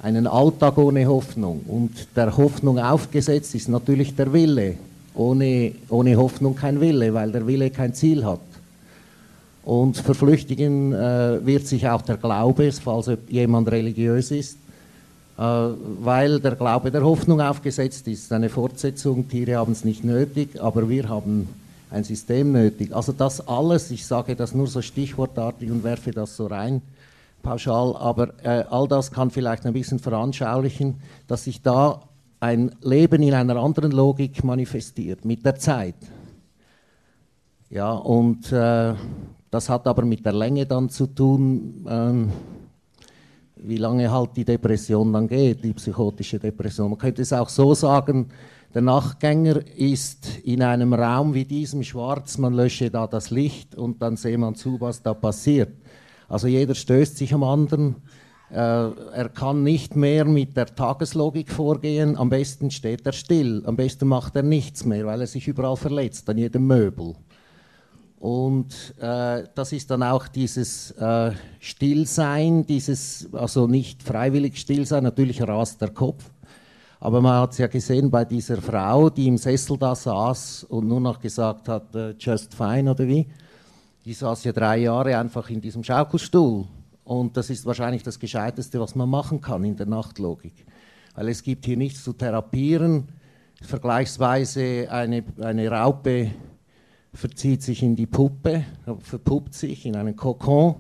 [0.03, 1.61] einen Alltag ohne Hoffnung.
[1.67, 4.75] Und der Hoffnung aufgesetzt ist natürlich der Wille.
[5.15, 8.41] Ohne, ohne Hoffnung kein Wille, weil der Wille kein Ziel hat.
[9.65, 14.57] Und verflüchtigen äh, wird sich auch der Glaube, falls jemand religiös ist,
[15.37, 18.33] äh, weil der Glaube der Hoffnung aufgesetzt ist.
[18.33, 21.49] Eine Fortsetzung, Tiere haben es nicht nötig, aber wir haben
[21.91, 22.95] ein System nötig.
[22.95, 26.81] Also das alles, ich sage das nur so stichwortartig und werfe das so rein,
[27.43, 32.01] pauschal, aber äh, all das kann vielleicht ein bisschen veranschaulichen, dass sich da
[32.41, 35.97] ein Leben in einer anderen Logik manifestiert, mit der Zeit.
[37.69, 38.95] Ja, und äh,
[39.51, 42.33] das hat aber mit der Länge dann zu tun, ähm,
[43.57, 46.91] wie lange halt die Depression dann geht, die psychotische Depression.
[46.91, 48.29] Man könnte es auch so sagen,
[48.73, 54.01] der Nachtgänger ist in einem Raum wie diesem schwarz, man lösche da das Licht und
[54.01, 55.73] dann sehe man zu, was da passiert.
[56.31, 57.97] Also jeder stößt sich am anderen.
[58.51, 62.17] Äh, er kann nicht mehr mit der Tageslogik vorgehen.
[62.17, 63.63] Am besten steht er still.
[63.67, 67.17] Am besten macht er nichts mehr, weil er sich überall verletzt, an jedem Möbel.
[68.21, 75.43] Und äh, das ist dann auch dieses äh, Stillsein, dieses, also nicht freiwillig Stillsein, natürlich
[75.43, 76.31] rast der Kopf.
[77.01, 80.87] Aber man hat es ja gesehen bei dieser Frau, die im Sessel da saß und
[80.87, 83.27] nur noch gesagt hat, uh, just fine oder wie
[84.05, 86.67] die saß ja drei Jahre einfach in diesem Schaukelstuhl.
[87.05, 90.65] Und das ist wahrscheinlich das Gescheiteste, was man machen kann in der Nachtlogik.
[91.15, 93.09] Weil es gibt hier nichts zu therapieren.
[93.63, 96.31] Vergleichsweise eine, eine Raupe
[97.13, 98.65] verzieht sich in die Puppe,
[99.01, 100.77] verpuppt sich in einen Kokon.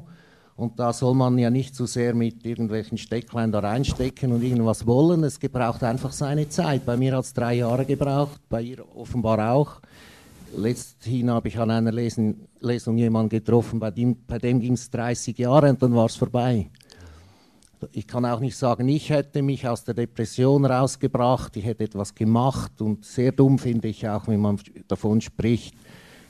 [0.56, 4.42] Und da soll man ja nicht zu so sehr mit irgendwelchen Stecklein da reinstecken und
[4.42, 5.24] irgendwas wollen.
[5.24, 6.84] Es gebraucht einfach seine Zeit.
[6.84, 9.80] Bei mir hat es drei Jahre gebraucht, bei ihr offenbar auch.
[10.56, 14.90] Letzthin habe ich an einer Lesen, Lesung jemanden getroffen, bei dem, bei dem ging es
[14.90, 16.68] 30 Jahre und dann war es vorbei.
[17.92, 22.14] Ich kann auch nicht sagen, ich hätte mich aus der Depression rausgebracht, ich hätte etwas
[22.14, 25.74] gemacht und sehr dumm finde ich auch, wenn man davon spricht,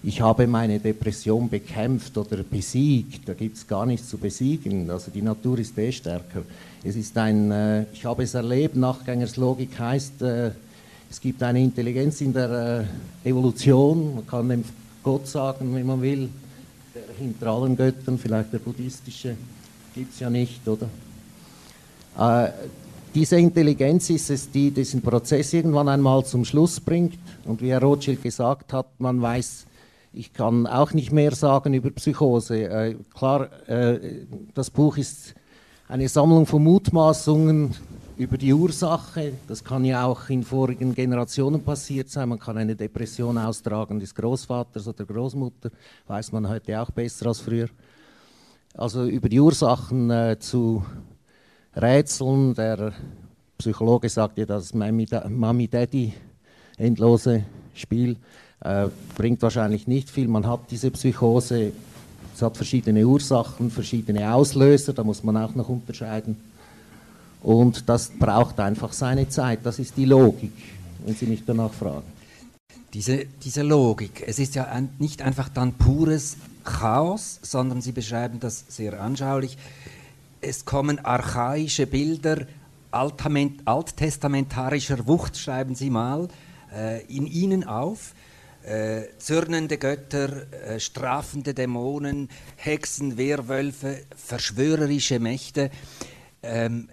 [0.02, 3.28] ich habe meine Depression bekämpft oder besiegt.
[3.28, 4.88] Da gibt es gar nichts zu besiegen.
[4.88, 6.42] Also die Natur ist eh stärker.
[6.82, 10.52] Es ist ein, äh, ich habe es erlebt, Nachgängerslogik heißt, äh,
[11.10, 12.86] Es gibt eine Intelligenz in der
[13.24, 14.64] äh, Evolution, man kann dem
[15.02, 16.28] Gott sagen, wenn man will,
[16.94, 19.34] der hinter allen Göttern, vielleicht der buddhistische,
[19.92, 20.88] gibt es ja nicht, oder?
[22.16, 22.52] Äh,
[23.12, 27.18] diese Intelligenz ist es, die diesen Prozess irgendwann einmal zum Schluss bringt.
[27.44, 29.66] Und wie Herr Rothschild gesagt hat, man weiß,
[30.12, 32.68] ich kann auch nicht mehr sagen über Psychose.
[32.68, 33.98] Äh, klar, äh,
[34.54, 35.34] das Buch ist
[35.88, 37.74] eine Sammlung von Mutmaßungen
[38.20, 39.32] über die Ursache.
[39.48, 42.28] Das kann ja auch in vorigen Generationen passiert sein.
[42.28, 45.70] Man kann eine Depression austragen des Großvaters oder Großmutter,
[46.06, 47.68] weiß man heute auch besser als früher.
[48.74, 50.84] Also über die Ursachen äh, zu
[51.74, 52.52] Rätseln.
[52.54, 52.92] Der
[53.56, 56.12] Psychologe sagt ja, das Mami-Daddy
[56.76, 58.16] endlose Spiel
[58.60, 60.28] äh, bringt wahrscheinlich nicht viel.
[60.28, 61.72] Man hat diese Psychose,
[62.34, 66.49] es hat verschiedene Ursachen, verschiedene Auslöser, da muss man auch noch unterscheiden.
[67.42, 70.52] Und das braucht einfach seine Zeit, das ist die Logik,
[71.04, 72.06] wenn Sie mich danach fragen.
[72.92, 78.40] Diese, diese Logik, es ist ja ein, nicht einfach dann pures Chaos, sondern Sie beschreiben
[78.40, 79.56] das sehr anschaulich
[80.40, 82.46] es kommen archaische Bilder
[82.90, 86.28] alttestamentarischer Wucht, schreiben Sie mal,
[86.74, 88.14] äh, in ihnen auf.
[88.62, 95.70] Äh, zürnende Götter, äh, strafende Dämonen, Hexen, Werwölfe, verschwörerische Mächte.
[96.42, 96.90] Ähm,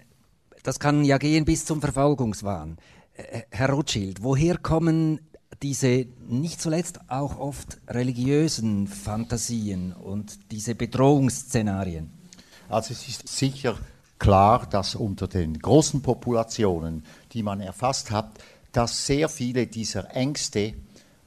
[0.68, 2.76] das kann ja gehen bis zum Verfolgungswahn.
[3.14, 5.18] Äh, Herr Rothschild, woher kommen
[5.62, 12.10] diese nicht zuletzt auch oft religiösen Fantasien und diese Bedrohungsszenarien?
[12.68, 13.78] Also es ist sicher
[14.18, 17.02] klar, dass unter den großen Populationen,
[17.32, 18.38] die man erfasst hat,
[18.70, 20.74] dass sehr viele dieser Ängste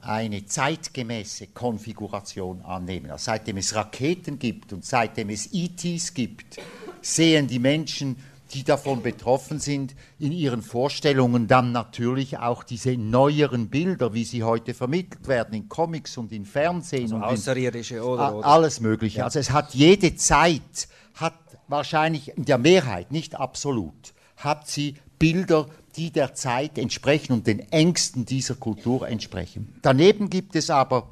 [0.02, 3.10] eine zeitgemäße Konfiguration annehmen.
[3.10, 6.60] Also seitdem es Raketen gibt und seitdem es ETs gibt,
[7.02, 8.18] sehen die Menschen,
[8.52, 14.44] die davon betroffen sind, in ihren Vorstellungen dann natürlich auch diese neueren Bilder, wie sie
[14.44, 17.04] heute vermittelt werden, in Comics und in Fernsehen.
[17.04, 18.48] Also und außerirdische oder, oder?
[18.48, 19.20] Alles Mögliche.
[19.20, 19.26] Ja.
[19.26, 21.34] Also es hat jede Zeit hat
[21.68, 27.60] wahrscheinlich in der Mehrheit, nicht absolut, hat sie Bilder, die der Zeit entsprechen und den
[27.72, 29.76] Ängsten dieser Kultur entsprechen.
[29.82, 31.10] Daneben gibt es aber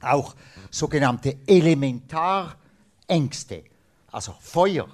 [0.00, 0.34] auch
[0.70, 3.64] sogenannte Elementarängste,
[4.10, 4.88] also Feuer,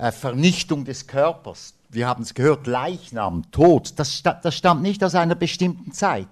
[0.00, 1.74] äh, Vernichtung des Körpers.
[1.90, 3.98] Wir haben es gehört, Leichnam, Tod.
[3.98, 6.28] Das, das stammt nicht aus einer bestimmten Zeit.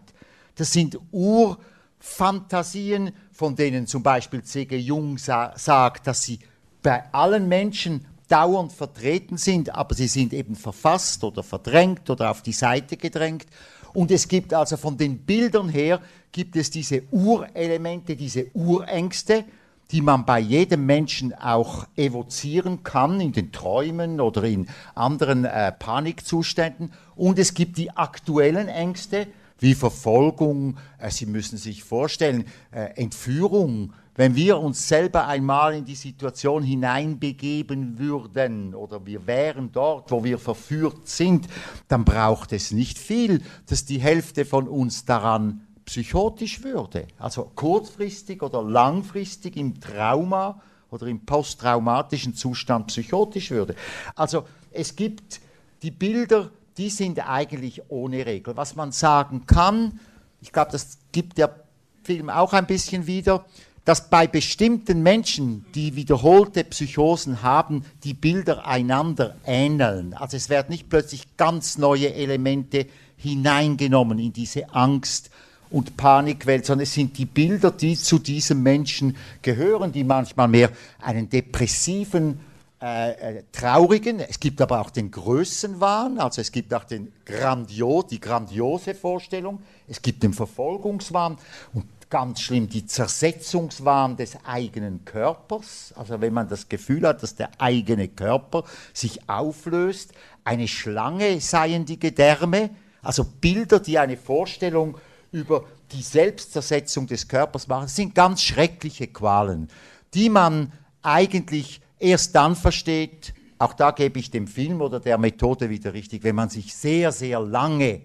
[0.54, 4.76] Das sind Urfantasien, von denen zum Beispiel C.G.
[4.78, 6.38] Jung sa sagt, dass sie
[6.82, 12.42] bei allen Menschen dauernd vertreten sind, aber sie sind eben verfasst oder verdrängt oder auf
[12.42, 13.46] die Seite gedrängt.
[13.92, 16.00] Und es gibt also von den Bildern her,
[16.32, 19.44] gibt es diese Urelemente, diese Urängste,
[19.90, 25.72] die man bei jedem Menschen auch evozieren kann, in den Träumen oder in anderen äh,
[25.72, 26.92] Panikzuständen.
[27.16, 29.26] Und es gibt die aktuellen Ängste,
[29.58, 35.84] wie Verfolgung, äh, Sie müssen sich vorstellen, äh, Entführung, wenn wir uns selber einmal in
[35.84, 41.46] die Situation hineinbegeben würden oder wir wären dort, wo wir verführt sind,
[41.86, 47.06] dann braucht es nicht viel, dass die Hälfte von uns daran psychotisch würde.
[47.18, 53.74] Also kurzfristig oder langfristig im Trauma oder im posttraumatischen Zustand psychotisch würde.
[54.14, 55.40] Also es gibt
[55.80, 58.54] die Bilder, die sind eigentlich ohne Regel.
[58.54, 59.98] Was man sagen kann,
[60.42, 61.64] ich glaube, das gibt der
[62.02, 63.46] Film auch ein bisschen wieder,
[63.86, 70.12] dass bei bestimmten Menschen, die wiederholte Psychosen haben, die Bilder einander ähneln.
[70.12, 75.30] Also es werden nicht plötzlich ganz neue Elemente hineingenommen in diese Angst
[75.70, 80.70] und Panikwelt, sondern es sind die Bilder, die zu diesem Menschen gehören, die manchmal mehr
[81.00, 82.40] einen depressiven,
[82.80, 88.04] äh, äh, traurigen, es gibt aber auch den Größenwahn, also es gibt auch den Grandio,
[88.08, 91.38] die grandiose Vorstellung, es gibt den Verfolgungswahn
[91.74, 97.34] und ganz schlimm die Zersetzungswahn des eigenen Körpers, also wenn man das Gefühl hat, dass
[97.34, 100.12] der eigene Körper sich auflöst,
[100.44, 102.70] eine Schlange seien die Gedärme,
[103.02, 104.96] also Bilder, die eine Vorstellung
[105.32, 109.68] über die Selbstzersetzung des Körpers machen, das sind ganz schreckliche Qualen,
[110.14, 115.68] die man eigentlich erst dann versteht, auch da gebe ich dem Film oder der Methode
[115.68, 118.02] wieder richtig, wenn man sich sehr, sehr lange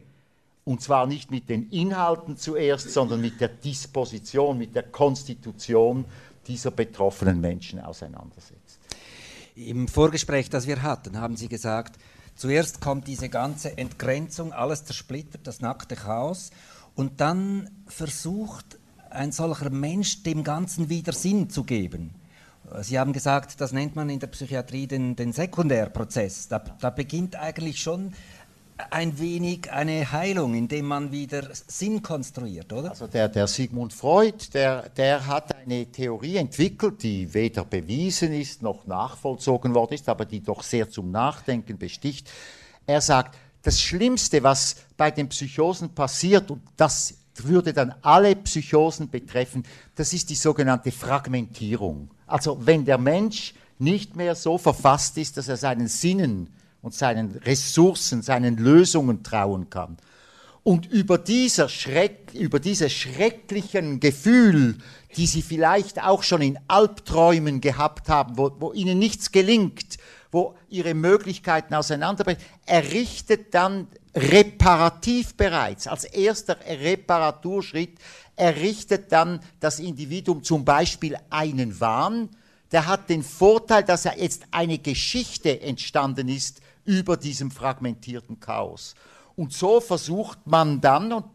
[0.66, 6.06] und zwar nicht mit den Inhalten zuerst, sondern mit der Disposition, mit der Konstitution
[6.48, 8.80] dieser betroffenen Menschen auseinandersetzt.
[9.56, 11.98] Im Vorgespräch, das wir hatten, haben Sie gesagt,
[12.36, 16.50] zuerst kommt diese ganze Entgrenzung, alles zersplittert, das nackte Chaos,
[16.96, 18.78] und dann versucht
[19.10, 22.16] ein solcher Mensch dem Ganzen wieder Sinn zu geben.
[22.82, 26.48] Sie haben gesagt, das nennt man in der Psychiatrie den, den Sekundärprozess.
[26.48, 28.14] Da, da beginnt eigentlich schon
[28.90, 32.90] ein wenig eine Heilung, indem man wieder Sinn konstruiert, oder?
[32.90, 38.62] Also der, der Sigmund Freud, der, der hat eine Theorie entwickelt, die weder bewiesen ist
[38.62, 42.30] noch nachvollzogen worden ist, aber die doch sehr zum Nachdenken besticht.
[42.86, 49.10] Er sagt, das Schlimmste, was bei den Psychosen passiert, und das würde dann alle Psychosen
[49.10, 49.64] betreffen,
[49.96, 52.12] das ist die sogenannte Fragmentierung.
[52.28, 57.32] Also wenn der Mensch nicht mehr so verfasst ist, dass er seinen Sinnen und seinen
[57.38, 59.98] Ressourcen, seinen Lösungen trauen kann.
[60.64, 64.78] Und über, dieser Schreck, über diese schrecklichen Gefühl,
[65.18, 69.98] die sie vielleicht auch schon in Albträumen gehabt haben, wo, wo ihnen nichts gelingt,
[70.34, 78.00] wo ihre Möglichkeiten auseinanderbrechen, errichtet dann reparativ bereits, als erster Reparaturschritt,
[78.36, 82.30] errichtet dann das Individuum zum Beispiel einen Wahn,
[82.72, 88.96] der hat den Vorteil, dass er jetzt eine Geschichte entstanden ist über diesem fragmentierten Chaos.
[89.36, 91.26] Und so versucht man dann, und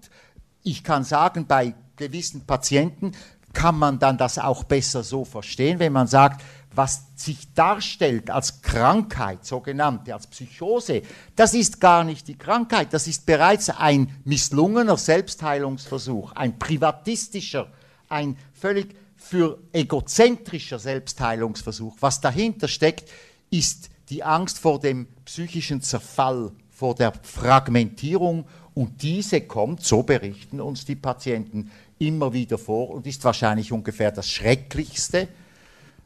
[0.64, 3.12] ich kann sagen, bei gewissen Patienten
[3.52, 6.42] kann man dann das auch besser so verstehen, wenn man sagt,
[6.78, 11.02] was sich darstellt als Krankheit, sogenannte, als Psychose,
[11.34, 17.66] das ist gar nicht die Krankheit, das ist bereits ein misslungener Selbstheilungsversuch, ein privatistischer,
[18.08, 21.96] ein völlig für egozentrischer Selbstheilungsversuch.
[21.98, 23.10] Was dahinter steckt,
[23.50, 30.60] ist die Angst vor dem psychischen Zerfall, vor der Fragmentierung und diese kommt, so berichten
[30.60, 35.26] uns die Patienten, immer wieder vor und ist wahrscheinlich ungefähr das Schrecklichste,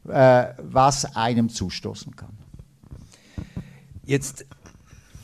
[0.03, 2.37] was einem zustoßen kann.
[4.05, 4.45] Jetzt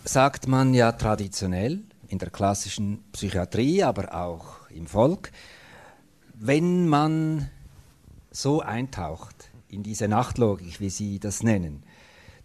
[0.05, 5.31] sagt man ja traditionell in der klassischen Psychiatrie, aber auch im Volk,
[6.33, 7.49] wenn man
[8.31, 11.83] so eintaucht in diese Nachtlogik, wie Sie das nennen,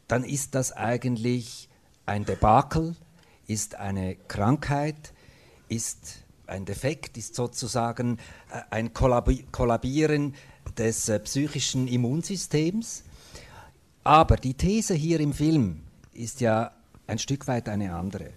[0.09, 1.69] dann ist das eigentlich
[2.05, 2.97] ein Debakel,
[3.47, 5.15] ist eine Krankheit,
[5.69, 8.19] ist ein Defekt, ist sozusagen
[8.51, 10.35] äh, ein Kollabieren
[10.79, 13.05] des äh, psychischen Immunsystems.
[14.03, 15.81] Aber die These hier im Film
[16.13, 16.73] ist ja
[17.07, 18.31] ein Stück weit eine andere.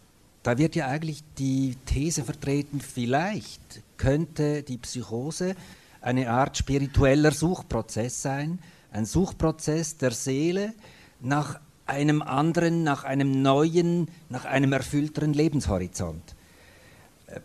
[0.44, 5.56] Da wird ja eigentlich die These vertreten, vielleicht könnte die Psychose
[6.00, 8.60] eine Art spiritueller Suchprozess sein,
[8.92, 10.74] ein Suchprozess der Seele,
[11.20, 16.36] nach einem anderen, nach einem neuen, nach einem erfüllteren Lebenshorizont.
[17.28, 17.42] Äh,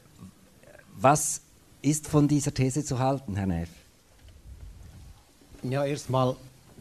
[0.97, 1.41] was
[1.81, 3.69] ist von dieser These zu halten, Herr Neff?
[5.63, 6.35] Ja, erstmal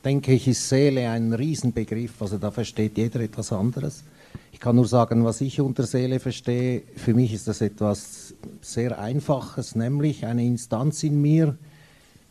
[0.04, 4.04] denke ich, ist Seele ein Riesenbegriff, also da versteht jeder etwas anderes.
[4.52, 6.82] Ich kann nur sagen, was ich unter Seele verstehe.
[6.96, 11.56] Für mich ist das etwas sehr Einfaches, nämlich eine Instanz in mir,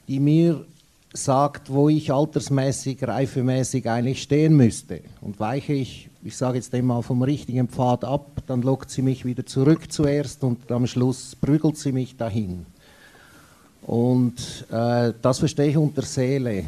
[0.09, 0.65] die mir
[1.13, 5.03] sagt, wo ich altersmäßig, reifemäßig eigentlich stehen müsste.
[5.21, 9.25] Und weiche ich, ich sage jetzt einmal, vom richtigen Pfad ab, dann lockt sie mich
[9.25, 12.67] wieder zurück zuerst und am Schluss prügelt sie mich dahin.
[13.87, 16.65] Und äh, das verstehe ich unter Seele.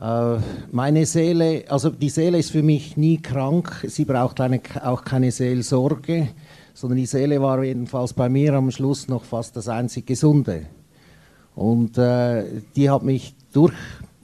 [0.00, 0.36] Äh,
[0.72, 5.30] meine Seele, also die Seele ist für mich nie krank, sie braucht eine, auch keine
[5.30, 6.28] Seelsorge,
[6.72, 10.66] sondern die Seele war jedenfalls bei mir am Schluss noch fast das einzig Gesunde.
[11.54, 13.74] Und äh, die hat mich durch,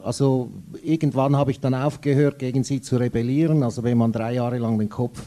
[0.02, 0.50] also
[0.82, 3.62] irgendwann habe ich dann aufgehört, gegen sie zu rebellieren.
[3.62, 5.20] Also wenn man drei Jahre lang den Kopf,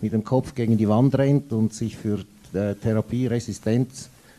[0.00, 2.24] mit dem Kopf gegen die Wand rennt und sich für
[2.54, 3.90] äh, Therapie resistent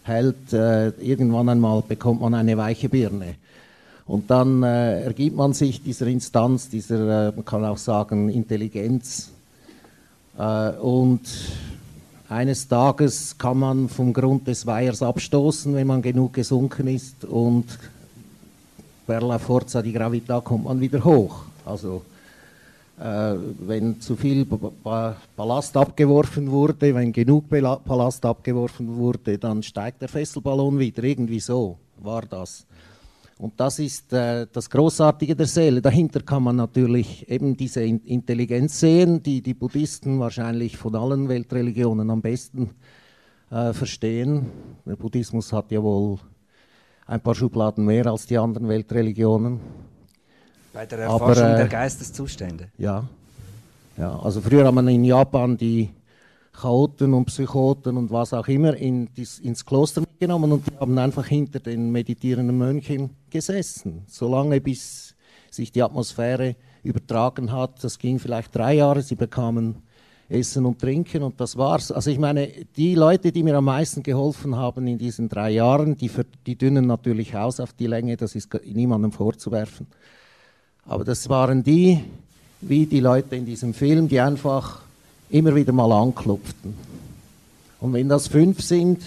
[0.04, 3.36] hält, äh, irgendwann einmal bekommt man eine weiche Birne.
[4.06, 9.32] Und dann äh, ergibt man sich dieser Instanz, dieser, äh, man kann auch sagen, Intelligenz.
[10.38, 11.22] Äh, und
[12.30, 17.66] eines Tages kann man vom Grund des Weihers abstoßen, wenn man genug gesunken ist und
[19.06, 21.44] per la forza di gravità kommt man wieder hoch.
[21.66, 22.04] Also
[23.06, 30.80] wenn zu viel Ballast abgeworfen wurde, wenn genug Ballast abgeworfen wurde, dann steigt der Fesselballon
[30.80, 31.04] wieder.
[31.04, 32.66] Irgendwie so war das.
[33.40, 35.82] Und das ist äh, das Großartige der Seele.
[35.82, 42.10] Dahinter kann man natürlich eben diese Intelligenz sehen, die die Buddhisten wahrscheinlich von allen Weltreligionen
[42.10, 42.70] am besten
[43.52, 44.46] äh, verstehen.
[44.86, 46.20] Der Buddhismus hat ja wohl
[47.06, 49.60] ein paar Schubladen mehr als die anderen Weltreligionen.
[50.74, 52.70] Bei der Erforschung Aber, äh, der Geisteszustände.
[52.78, 53.08] Ja.
[53.98, 54.20] ja.
[54.20, 55.92] Also früher hat man in Japan die
[56.52, 60.98] Chaoten und Psychoten und was auch immer in dies, ins Kloster mitgenommen und die haben
[60.98, 65.16] einfach hinter den meditierenden Mönchen gesessen, solange bis
[65.50, 67.84] sich die Atmosphäre übertragen hat.
[67.84, 69.84] Das ging vielleicht drei Jahre, sie bekamen
[70.30, 71.92] Essen und Trinken und das war's.
[71.92, 75.96] Also ich meine, die Leute, die mir am meisten geholfen haben in diesen drei Jahren,
[75.98, 76.10] die,
[76.46, 79.88] die dünnen natürlich aus auf die Länge, das ist niemandem vorzuwerfen.
[80.86, 82.04] Aber das waren die,
[82.62, 84.82] wie die Leute in diesem Film, die einfach
[85.30, 86.74] immer wieder mal anklopften.
[87.80, 89.02] Und wenn das fünf sind,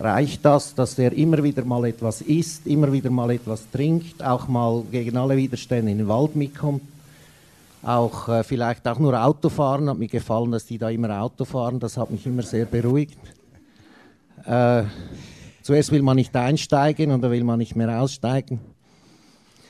[0.00, 4.48] reicht das, dass der immer wieder mal etwas isst, immer wieder mal etwas trinkt, auch
[4.48, 6.82] mal gegen alle Widerstände in den Wald mitkommt.
[7.82, 11.78] Auch äh, vielleicht auch nur Autofahren, hat mir gefallen, dass die da immer Auto fahren,
[11.78, 13.18] das hat mich immer sehr beruhigt.
[14.44, 14.84] Äh,
[15.62, 18.60] zuerst will man nicht einsteigen und dann will man nicht mehr aussteigen.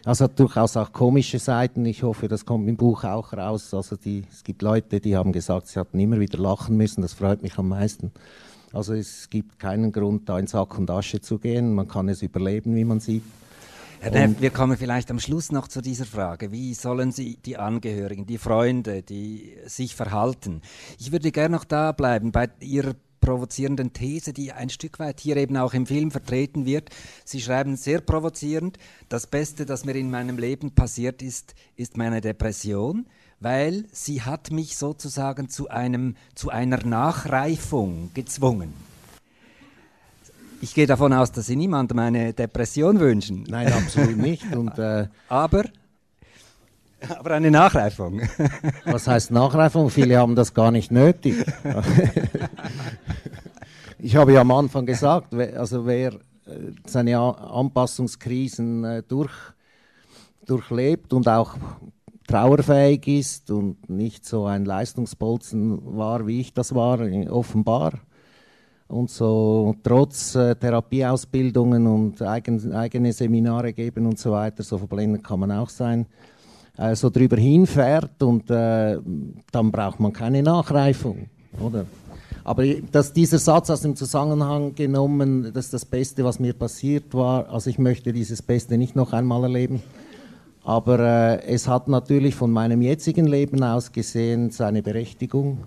[0.08, 1.84] Das hat durchaus auch komische Seiten.
[1.84, 3.74] Ich hoffe, das kommt im Buch auch raus.
[3.74, 7.02] Also die, es gibt Leute, die haben gesagt, sie hatten immer wieder lachen müssen.
[7.02, 8.10] Das freut mich am meisten.
[8.72, 11.74] Also es gibt keinen Grund, da in Sack und Asche zu gehen.
[11.74, 13.22] Man kann es überleben, wie man sieht.
[14.00, 16.52] Herr Neff, wir kommen vielleicht am Schluss noch zu dieser Frage.
[16.52, 20.62] Wie sollen Sie die Angehörigen, die Freunde, die sich verhalten?
[20.98, 25.36] Ich würde gerne noch da bleiben bei Ihrer provozierenden These, die ein Stück weit hier
[25.36, 26.90] eben auch im Film vertreten wird.
[27.24, 32.20] Sie schreiben sehr provozierend, das Beste, das mir in meinem Leben passiert ist, ist meine
[32.20, 33.06] Depression
[33.40, 38.72] weil sie hat mich sozusagen zu, einem, zu einer Nachreifung gezwungen.
[40.60, 43.44] Ich gehe davon aus, dass Sie niemandem eine Depression wünschen.
[43.48, 44.56] Nein, absolut nicht.
[44.56, 45.64] Und, äh, aber,
[47.18, 48.22] aber eine Nachreifung.
[48.84, 49.90] Was heißt Nachreifung?
[49.90, 51.44] Viele haben das gar nicht nötig.
[53.98, 56.18] ich habe ja am Anfang gesagt, also wer äh,
[56.86, 59.32] seine Anpassungskrisen äh, durch,
[60.46, 61.56] durchlebt und auch
[62.26, 67.92] trauerfähig ist und nicht so ein Leistungsbolzen war, wie ich das war, offenbar.
[68.88, 75.24] Und so trotz äh, Therapieausbildungen und eigen, eigene Seminare geben und so weiter, so verblendet
[75.24, 76.06] kann man auch sein,
[76.78, 78.98] äh, so drüber hinfährt und äh,
[79.52, 81.26] dann braucht man keine Nachreifung,
[81.60, 81.84] oder?
[82.44, 87.12] Aber dass dieser Satz aus dem Zusammenhang genommen, das ist das Beste, was mir passiert
[87.12, 89.82] war, also ich möchte dieses Beste nicht noch einmal erleben.
[90.64, 95.58] Aber äh, es hat natürlich von meinem jetzigen Leben aus gesehen seine Berechtigung.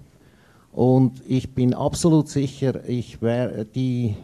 [0.71, 4.15] Und ich bin absolut sicher, ich wär, die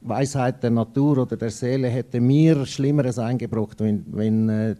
[0.00, 4.76] Weisheit der Natur oder der Seele hätte mir Schlimmeres eingebrockt, wenn, wenn äh,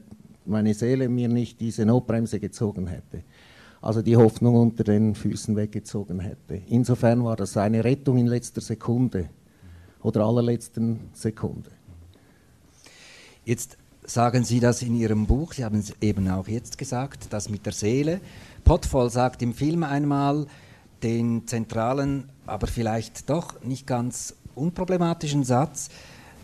[0.48, 3.22] meine Seele mir nicht diese Notbremse gezogen hätte.
[3.80, 6.60] Also die Hoffnung unter den Füßen weggezogen hätte.
[6.68, 9.28] Insofern war das eine Rettung in letzter Sekunde
[10.02, 11.70] oder allerletzten Sekunde.
[13.44, 17.48] Jetzt sagen Sie das in Ihrem Buch, Sie haben es eben auch jetzt gesagt, das
[17.48, 18.20] mit der Seele.
[18.64, 20.46] Potvoll sagt im Film einmal
[21.02, 25.90] den zentralen, aber vielleicht doch nicht ganz unproblematischen Satz,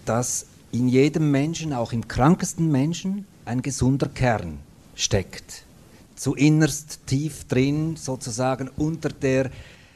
[0.04, 4.58] dass in jedem Menschen, auch im krankesten Menschen, ein gesunder Kern
[4.94, 5.64] steckt.
[6.16, 9.50] Zu innerst tief drin, sozusagen unter der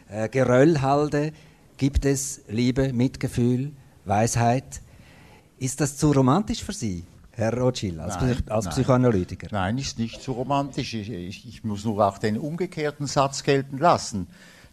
[0.09, 1.33] äh, Geröllhalde,
[1.77, 3.73] gibt es Liebe, Mitgefühl,
[4.05, 4.81] Weisheit.
[5.59, 7.05] Ist das zu romantisch für Sie?
[7.33, 8.75] Herr Rothschild, als, nein, als nein.
[8.75, 9.47] Psychoanalytiker.
[9.53, 10.93] Nein, ist nicht so romantisch.
[10.95, 14.27] Ich, ich, ich, muss nur auch den umgekehrten Satz gelten lassen,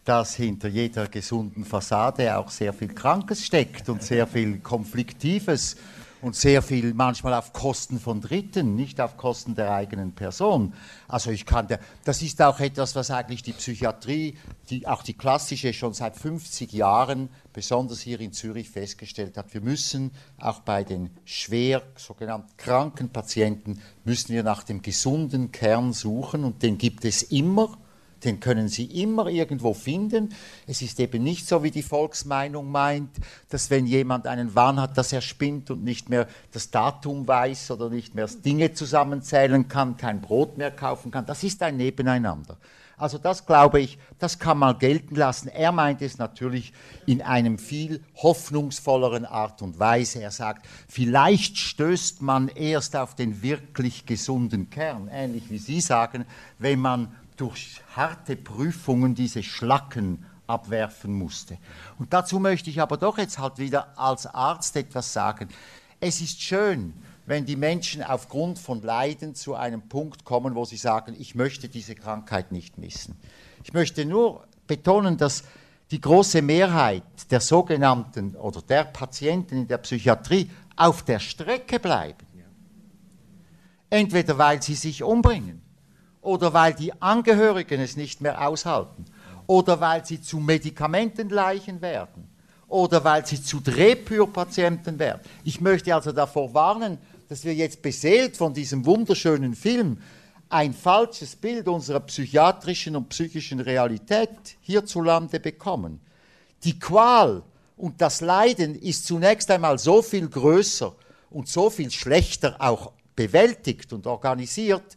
[0.03, 5.75] dass hinter jeder gesunden Fassade auch sehr viel Krankes steckt und sehr viel Konfliktives
[6.21, 10.73] und sehr viel manchmal auf Kosten von Dritten, nicht auf Kosten der eigenen Person.
[11.07, 11.67] Also ich kann,
[12.03, 14.37] das ist auch etwas, was eigentlich die Psychiatrie,
[14.69, 19.53] die, auch die klassische, schon seit 50 Jahren, besonders hier in Zürich festgestellt hat.
[19.53, 25.93] Wir müssen auch bei den schwer sogenannten kranken Patienten, müssen wir nach dem gesunden Kern
[25.93, 27.77] suchen und den gibt es immer
[28.25, 30.33] den können Sie immer irgendwo finden.
[30.67, 33.11] Es ist eben nicht so, wie die Volksmeinung meint,
[33.49, 37.71] dass wenn jemand einen Wahn hat, dass er spinnt und nicht mehr das Datum weiß
[37.71, 41.25] oder nicht mehr Dinge zusammenzählen kann, kein Brot mehr kaufen kann.
[41.25, 42.57] Das ist ein Nebeneinander.
[42.97, 45.49] Also das glaube ich, das kann man gelten lassen.
[45.49, 46.71] Er meint es natürlich
[47.05, 50.21] in einem viel hoffnungsvolleren Art und Weise.
[50.21, 56.25] Er sagt, vielleicht stößt man erst auf den wirklich gesunden Kern, ähnlich wie Sie sagen,
[56.57, 61.57] wenn man durch harte Prüfungen diese Schlacken abwerfen musste.
[61.97, 65.49] Und dazu möchte ich aber doch jetzt halt wieder als Arzt etwas sagen.
[65.99, 66.93] Es ist schön,
[67.25, 71.67] wenn die Menschen aufgrund von Leiden zu einem Punkt kommen, wo sie sagen, ich möchte
[71.67, 73.17] diese Krankheit nicht missen.
[73.63, 75.43] Ich möchte nur betonen, dass
[75.91, 82.25] die große Mehrheit der sogenannten oder der Patienten in der Psychiatrie auf der Strecke bleiben.
[83.89, 85.64] Entweder weil sie sich umbringen
[86.25, 89.05] oder weil die Angehörigen es nicht mehr aushalten
[89.47, 92.27] oder weil sie zu Medikamentenleichen werden
[92.67, 95.21] oder weil sie zu Drehpürpatienten werden.
[95.43, 96.97] Ich möchte also davor warnen,
[97.29, 99.97] dass wir jetzt beseelt von diesem wunderschönen Film
[100.49, 104.29] ein falsches Bild unserer psychiatrischen und psychischen Realität
[104.61, 105.99] hierzulande bekommen.
[106.63, 107.43] Die Qual
[107.77, 110.95] und das Leiden ist zunächst einmal so viel größer
[111.29, 114.95] und so viel schlechter auch bewältigt und organisiert,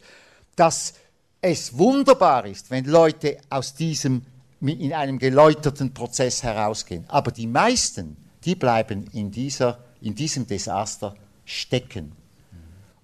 [0.55, 0.93] dass
[1.41, 4.25] es wunderbar ist, wenn Leute aus diesem
[4.61, 7.05] in einem geläuterten Prozess herausgehen.
[7.07, 11.15] Aber die meisten, die bleiben in, dieser, in diesem Desaster
[11.45, 12.11] stecken.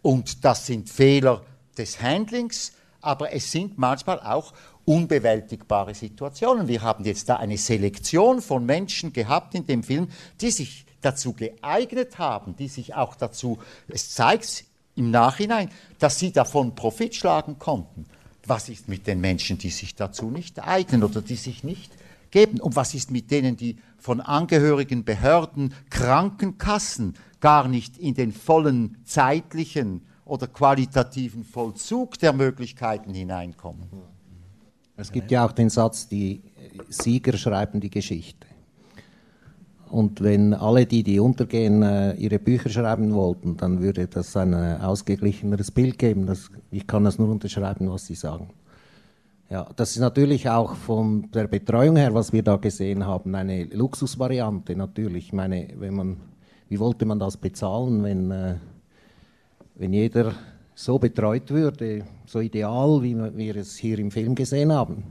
[0.02, 1.44] Und das sind Fehler
[1.78, 6.68] des Handlings, aber es sind manchmal auch unbewältigbare Situationen.
[6.68, 10.10] Wir haben jetzt da eine Selektion von Menschen gehabt in dem Film,
[10.42, 14.66] die sich dazu geeignet haben, die sich auch dazu, es zeigt
[14.96, 15.70] im Nachhinein,
[16.00, 18.06] dass sie davon Profit schlagen konnten.
[18.48, 21.92] Was ist mit den Menschen, die sich dazu nicht eignen oder die sich nicht
[22.32, 22.60] geben?
[22.60, 28.98] Und was ist mit denen, die von Angehörigen, Behörden, Krankenkassen gar nicht in den vollen
[29.04, 33.88] zeitlichen oder qualitativen Vollzug der Möglichkeiten hineinkommen?
[34.98, 36.42] Es gibt ja auch den Satz, die
[36.90, 38.48] Sieger schreiben die Geschichte.
[39.90, 44.54] Und wenn alle die, die untergehen, äh, ihre Bücher schreiben wollten, dann würde das ein
[44.54, 46.26] äh, ausgeglicheneres Bild geben.
[46.26, 48.50] Das, ich kann das nur unterschreiben, was Sie sagen.
[49.50, 53.66] Ja, das ist natürlich auch von der Betreuung her, was wir da gesehen haben, eine
[53.66, 55.28] Luxusvariante natürlich.
[55.28, 56.18] Ich meine, wenn man,
[56.68, 58.56] wie wollte man das bezahlen, wenn, äh,
[59.76, 60.34] wenn jeder
[60.74, 65.04] so betreut würde, so ideal, wie wir es hier im Film gesehen haben?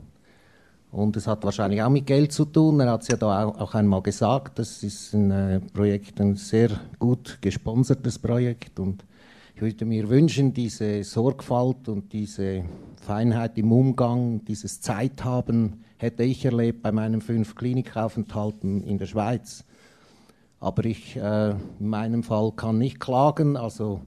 [0.94, 2.78] Und es hat wahrscheinlich auch mit Geld zu tun.
[2.78, 6.70] Er hat es ja da auch einmal gesagt, das ist ein äh, Projekt, ein sehr
[7.00, 8.78] gut gesponsertes Projekt.
[8.78, 9.04] Und
[9.56, 12.62] ich würde mir wünschen, diese Sorgfalt und diese
[13.02, 19.64] Feinheit im Umgang, dieses Zeithaben hätte ich erlebt bei meinen fünf Klinikaufenthalten in der Schweiz.
[20.60, 23.56] Aber ich äh, in meinem Fall kann nicht klagen.
[23.56, 24.02] Also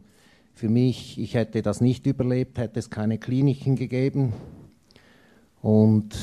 [0.54, 4.32] für mich, ich hätte das nicht überlebt, hätte es keine Kliniken gegeben.
[5.62, 6.16] Und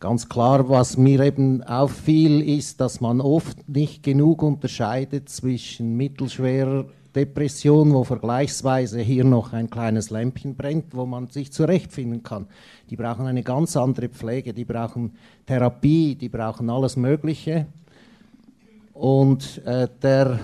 [0.00, 6.86] Ganz klar, was mir eben auffiel, ist, dass man oft nicht genug unterscheidet zwischen mittelschwerer
[7.14, 12.46] Depression, wo vergleichsweise hier noch ein kleines Lämpchen brennt, wo man sich zurechtfinden kann.
[12.88, 15.12] Die brauchen eine ganz andere Pflege, die brauchen
[15.44, 17.66] Therapie, die brauchen alles Mögliche.
[18.94, 20.40] Und äh, der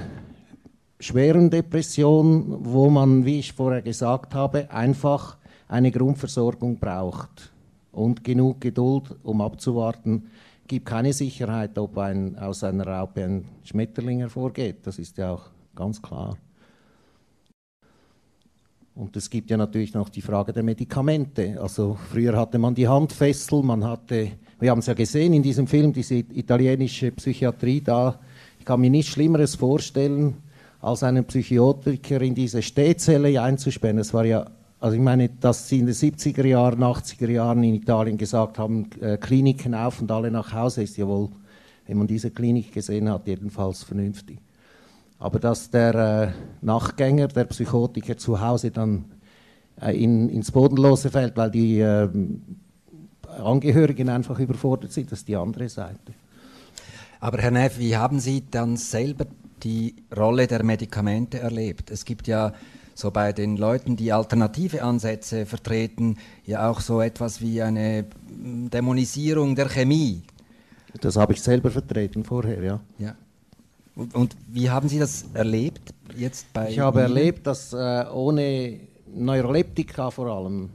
[1.00, 7.55] schweren Depression, wo man, wie ich vorher gesagt habe, einfach eine Grundversorgung braucht
[7.96, 10.24] und genug Geduld, um abzuwarten,
[10.68, 14.86] gibt keine Sicherheit, ob ein, aus einer Raupe ein Schmetterling hervorgeht.
[14.86, 15.44] Das ist ja auch
[15.74, 16.36] ganz klar.
[18.94, 21.60] Und es gibt ja natürlich noch die Frage der Medikamente.
[21.60, 25.66] Also früher hatte man die Handfessel, man hatte, wir haben es ja gesehen in diesem
[25.66, 28.18] Film, diese italienische Psychiatrie da.
[28.58, 30.34] Ich kann mir nichts Schlimmeres vorstellen,
[30.80, 33.98] als einen Psychiatriker in diese Stehzelle einzusperren.
[33.98, 34.46] Es war ja
[34.86, 38.88] also ich meine, dass sie in den 70er Jahren, 80er Jahren in Italien gesagt haben,
[39.00, 41.30] äh, Kliniken auf und alle nach Hause, ist ja wohl,
[41.88, 44.38] wenn man diese Klinik gesehen hat, jedenfalls vernünftig.
[45.18, 46.28] Aber dass der äh,
[46.64, 49.06] Nachgänger, der Psychotiker zu Hause dann
[49.82, 52.08] äh, in, ins Bodenlose fällt, weil die äh,
[53.42, 56.14] Angehörigen einfach überfordert sind, das ist die andere Seite.
[57.18, 59.26] Aber Herr Neff, wie haben Sie dann selber
[59.64, 61.90] die Rolle der Medikamente erlebt?
[61.90, 62.52] Es gibt ja
[62.96, 66.16] so bei den Leuten, die alternative Ansätze vertreten,
[66.46, 70.22] ja auch so etwas wie eine Dämonisierung der Chemie.
[71.02, 72.80] Das habe ich selber vertreten vorher, ja.
[72.98, 73.14] ja.
[73.94, 77.08] Und, und wie haben Sie das erlebt jetzt bei Ich habe Ihnen?
[77.08, 78.80] erlebt, dass äh, ohne
[79.14, 80.70] Neuroleptika vor allem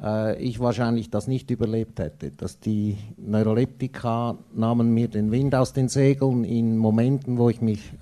[0.00, 2.30] äh, ich wahrscheinlich das nicht überlebt hätte.
[2.30, 7.94] Dass die Neuroleptika nahmen mir den Wind aus den Segeln in Momenten, wo ich mich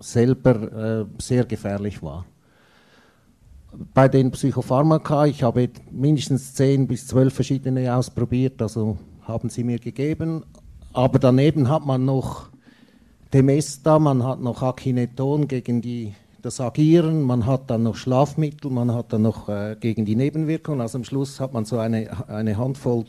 [0.00, 2.26] selber äh, sehr gefährlich war
[3.94, 9.78] bei den Psychopharmaka, ich habe mindestens 10 bis 12 verschiedene ausprobiert, also haben sie mir
[9.78, 10.44] gegeben.
[10.92, 12.48] Aber daneben hat man noch
[13.30, 18.92] Temesta, man hat noch Akineton gegen die, das Agieren, man hat dann noch Schlafmittel, man
[18.92, 20.80] hat dann noch äh, gegen die Nebenwirkungen.
[20.80, 23.04] Also am Schluss hat man so eine, eine Handvoll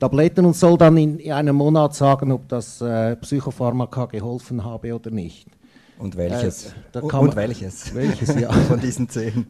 [0.00, 4.94] Tabletten und soll dann in, in einem Monat sagen, ob das äh, Psychopharmaka geholfen habe
[4.94, 5.46] oder nicht.
[6.00, 6.72] Und welches?
[6.94, 7.94] Äh, und welches?
[7.94, 8.50] Welches, ja.
[8.68, 9.46] Von diesen zehn.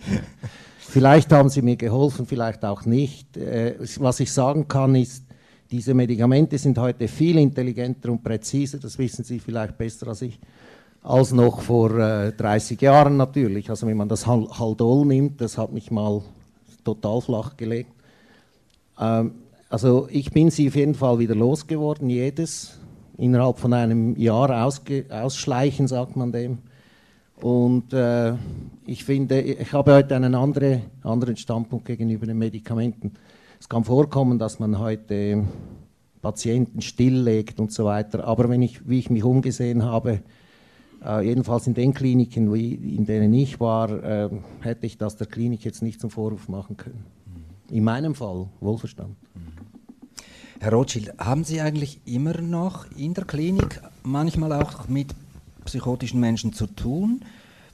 [0.79, 3.37] Vielleicht haben sie mir geholfen, vielleicht auch nicht.
[3.37, 5.25] Äh, was ich sagen kann, ist,
[5.71, 10.41] diese Medikamente sind heute viel intelligenter und präziser, das wissen Sie vielleicht besser als ich,
[11.05, 13.71] als noch vor äh, 30 Jahren natürlich.
[13.71, 16.21] Also wenn man das Haldol nimmt, das hat mich mal
[16.83, 17.93] total flach gelegt.
[18.99, 19.35] Ähm,
[19.69, 22.80] also ich bin sie auf jeden Fall wieder losgeworden, jedes
[23.21, 26.59] innerhalb von einem Jahr ausschleichen, sagt man dem.
[27.41, 28.35] Und äh,
[28.87, 33.12] ich finde, ich habe heute einen andere, anderen Standpunkt gegenüber den Medikamenten.
[33.59, 35.45] Es kann vorkommen, dass man heute
[36.21, 38.25] Patienten stilllegt und so weiter.
[38.25, 40.23] Aber wenn ich, wie ich mich umgesehen habe,
[41.03, 44.29] Äh, jedenfalls in den Kliniken, wie, in denen ich war, äh,
[44.61, 47.07] hätte ich das der Klinik jetzt nicht zum Vorwurf machen können.
[47.71, 49.16] In meinem Fall, wohlverstanden.
[49.35, 49.60] Mhm.
[50.63, 55.15] Herr Rothschild, haben Sie eigentlich immer noch in der Klinik manchmal auch mit
[55.65, 57.25] psychotischen Menschen zu tun?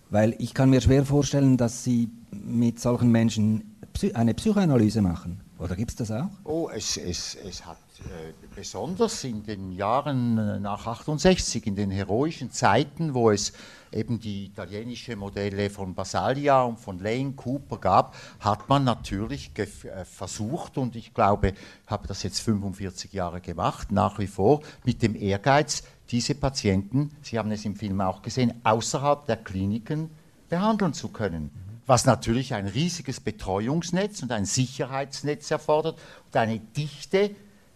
[0.09, 3.75] Weil ich kann mir schwer vorstellen, dass Sie mit solchen Menschen
[4.15, 5.41] eine Psychoanalyse machen.
[5.59, 6.29] Oder gibt es das auch?
[6.45, 11.91] Oh, es, es, es hat äh, besonders in den Jahren äh, nach 68, in den
[11.91, 13.55] heroischen Zeiten, wo es
[13.91, 19.67] eben die italienische Modelle von Basaglia und von Lane Cooper gab, hat man natürlich äh,
[20.05, 21.55] versucht und ich glaube,
[21.87, 27.39] habe das jetzt 45 Jahre gemacht, nach wie vor mit dem Ehrgeiz, diese Patienten, Sie
[27.39, 30.11] haben es im Film auch gesehen, außerhalb der Kliniken
[30.51, 37.31] behandeln zu können was natürlich ein riesiges Betreuungsnetz und ein Sicherheitsnetz erfordert und eine dichte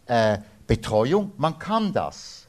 [0.07, 1.33] äh, Betreuung.
[1.37, 2.49] Man kann das.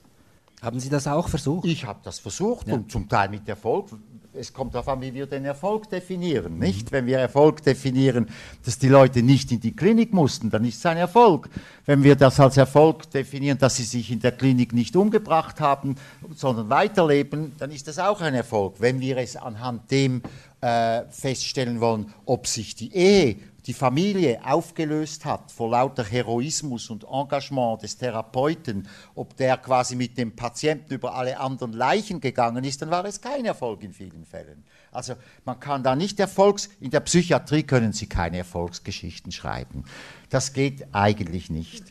[0.62, 1.66] Haben Sie das auch versucht?
[1.66, 2.76] Ich habe das versucht ja.
[2.76, 3.88] und zum Teil mit Erfolg.
[4.34, 6.86] Es kommt darauf an, wie wir den Erfolg definieren, nicht?
[6.86, 6.92] Mhm.
[6.92, 8.30] Wenn wir Erfolg definieren,
[8.64, 11.50] dass die Leute nicht in die Klinik mussten, dann ist es ein Erfolg.
[11.86, 15.96] Wenn wir das als Erfolg definieren, dass sie sich in der Klinik nicht umgebracht haben,
[16.36, 18.76] sondern weiterleben, dann ist das auch ein Erfolg.
[18.78, 20.22] Wenn wir es anhand dem
[20.62, 27.04] äh, feststellen wollen, ob sich die Ehe, die Familie aufgelöst hat vor lauter Heroismus und
[27.04, 32.82] Engagement des Therapeuten, ob der quasi mit dem Patienten über alle anderen Leichen gegangen ist,
[32.82, 34.64] dann war es kein Erfolg in vielen Fällen.
[34.92, 35.14] Also
[35.46, 39.86] man kann da nicht Erfolgs, in der Psychiatrie können Sie keine Erfolgsgeschichten schreiben.
[40.30, 41.84] Das geht eigentlich nicht.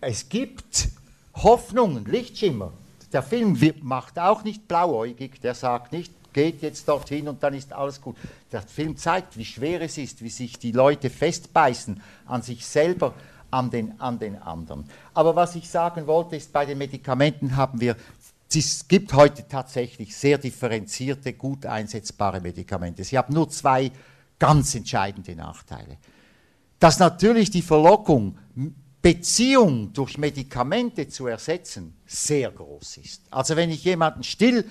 [0.00, 0.88] Es gibt
[1.34, 2.72] Hoffnungen, Lichtschimmer.
[3.12, 7.72] Der Film macht auch nicht blauäugig, der sagt nicht, geht jetzt dorthin und dann ist
[7.72, 8.16] alles gut.
[8.52, 13.14] Der Film zeigt, wie schwer es ist, wie sich die Leute festbeißen an sich selber,
[13.50, 14.84] an den, an den anderen.
[15.14, 17.96] Aber was ich sagen wollte, ist, bei den Medikamenten haben wir,
[18.52, 23.04] es gibt heute tatsächlich sehr differenzierte, gut einsetzbare Medikamente.
[23.04, 23.92] Sie haben nur zwei
[24.38, 25.98] ganz entscheidende Nachteile.
[26.80, 28.38] Dass natürlich die Verlockung,
[29.02, 33.22] Beziehung durch Medikamente zu ersetzen, sehr groß ist.
[33.30, 34.64] Also wenn ich jemanden still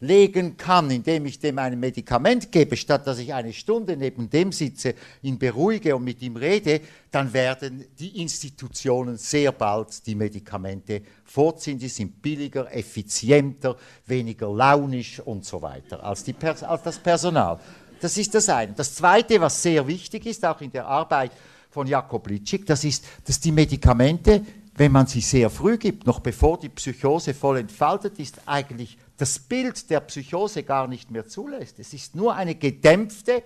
[0.00, 4.52] legen kann, indem ich dem ein Medikament gebe, statt dass ich eine Stunde neben dem
[4.52, 6.80] sitze, ihn beruhige und mit ihm rede,
[7.10, 11.78] dann werden die Institutionen sehr bald die Medikamente vorziehen.
[11.78, 13.76] Die sind billiger, effizienter,
[14.06, 16.24] weniger launisch und so weiter als,
[16.62, 17.58] als das Personal.
[18.00, 18.72] Das ist das eine.
[18.72, 21.32] Das zweite, was sehr wichtig ist, auch in der Arbeit
[21.70, 24.44] von Jakob Litschik, das ist, dass die Medikamente,
[24.74, 29.38] wenn man sie sehr früh gibt, noch bevor die Psychose voll entfaltet ist, eigentlich das
[29.38, 31.78] Bild der Psychose gar nicht mehr zulässt.
[31.78, 33.42] Es ist nur eine gedämpfte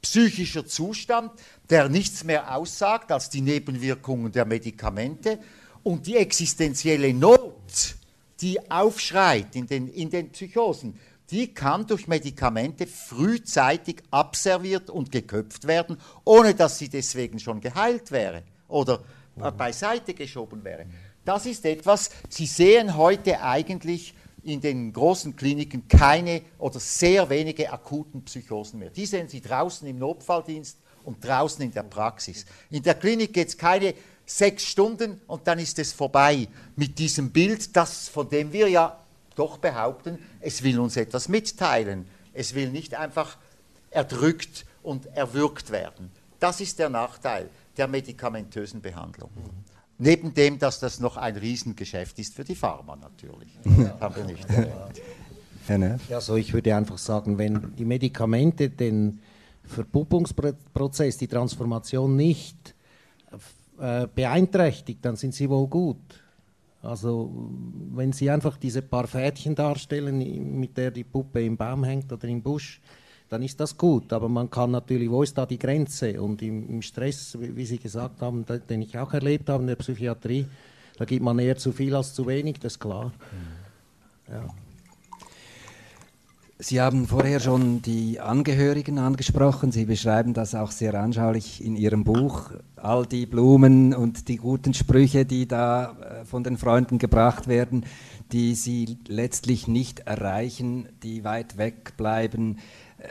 [0.00, 1.30] psychischer Zustand,
[1.70, 5.38] der nichts mehr aussagt als die Nebenwirkungen der Medikamente
[5.84, 7.96] und die existenzielle Not,
[8.40, 10.98] die aufschreit in den, in den Psychosen,
[11.30, 18.10] die kann durch Medikamente frühzeitig abserviert und geköpft werden, ohne dass sie deswegen schon geheilt
[18.10, 19.02] wäre oder
[19.56, 20.86] beiseite geschoben wäre.
[21.24, 24.14] Das ist etwas, Sie sehen heute eigentlich
[24.44, 28.90] in den großen Kliniken keine oder sehr wenige akuten Psychosen mehr.
[28.90, 32.44] Die sehen Sie draußen im Notfalldienst und draußen in der Praxis.
[32.70, 33.94] In der Klinik geht es keine
[34.26, 38.98] sechs Stunden und dann ist es vorbei mit diesem Bild, das, von dem wir ja
[39.34, 42.06] doch behaupten, es will uns etwas mitteilen.
[42.34, 43.38] Es will nicht einfach
[43.90, 46.10] erdrückt und erwürgt werden.
[46.40, 49.30] Das ist der Nachteil der medikamentösen Behandlung.
[50.04, 53.56] Neben dem, dass das noch ein Riesengeschäft ist für die Pharma natürlich.
[54.00, 56.00] Haben wir nicht erwähnt.
[56.10, 59.20] Also ich würde einfach sagen, wenn die Medikamente den
[59.62, 62.74] Verpuppungsprozess, die Transformation nicht
[63.78, 66.20] äh, beeinträchtigt, dann sind sie wohl gut.
[66.82, 67.30] Also
[67.94, 72.26] wenn Sie einfach diese paar Fädchen darstellen, mit der die Puppe im Baum hängt oder
[72.26, 72.80] im Busch,
[73.32, 74.12] dann ist das gut.
[74.12, 76.20] Aber man kann natürlich, wo ist da die Grenze?
[76.20, 79.76] Und im, im Stress, wie Sie gesagt haben, den ich auch erlebt habe in der
[79.76, 80.46] Psychiatrie,
[80.98, 83.12] da gibt man eher zu viel als zu wenig, das ist klar.
[84.28, 84.44] Ja.
[86.58, 89.72] Sie haben vorher schon die Angehörigen angesprochen.
[89.72, 92.52] Sie beschreiben das auch sehr anschaulich in Ihrem Buch.
[92.76, 97.84] All die Blumen und die guten Sprüche, die da äh, von den Freunden gebracht werden,
[98.30, 102.58] die Sie letztlich nicht erreichen, die weit weg bleiben.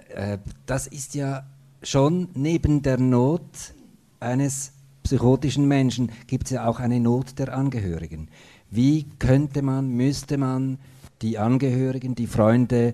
[0.09, 1.45] Äh, das ist ja
[1.83, 3.73] schon neben der Not
[4.19, 4.73] eines
[5.03, 8.29] psychotischen Menschen gibt es ja auch eine Not der Angehörigen.
[8.69, 10.79] Wie könnte man, müsste man
[11.21, 12.93] die Angehörigen, die Freunde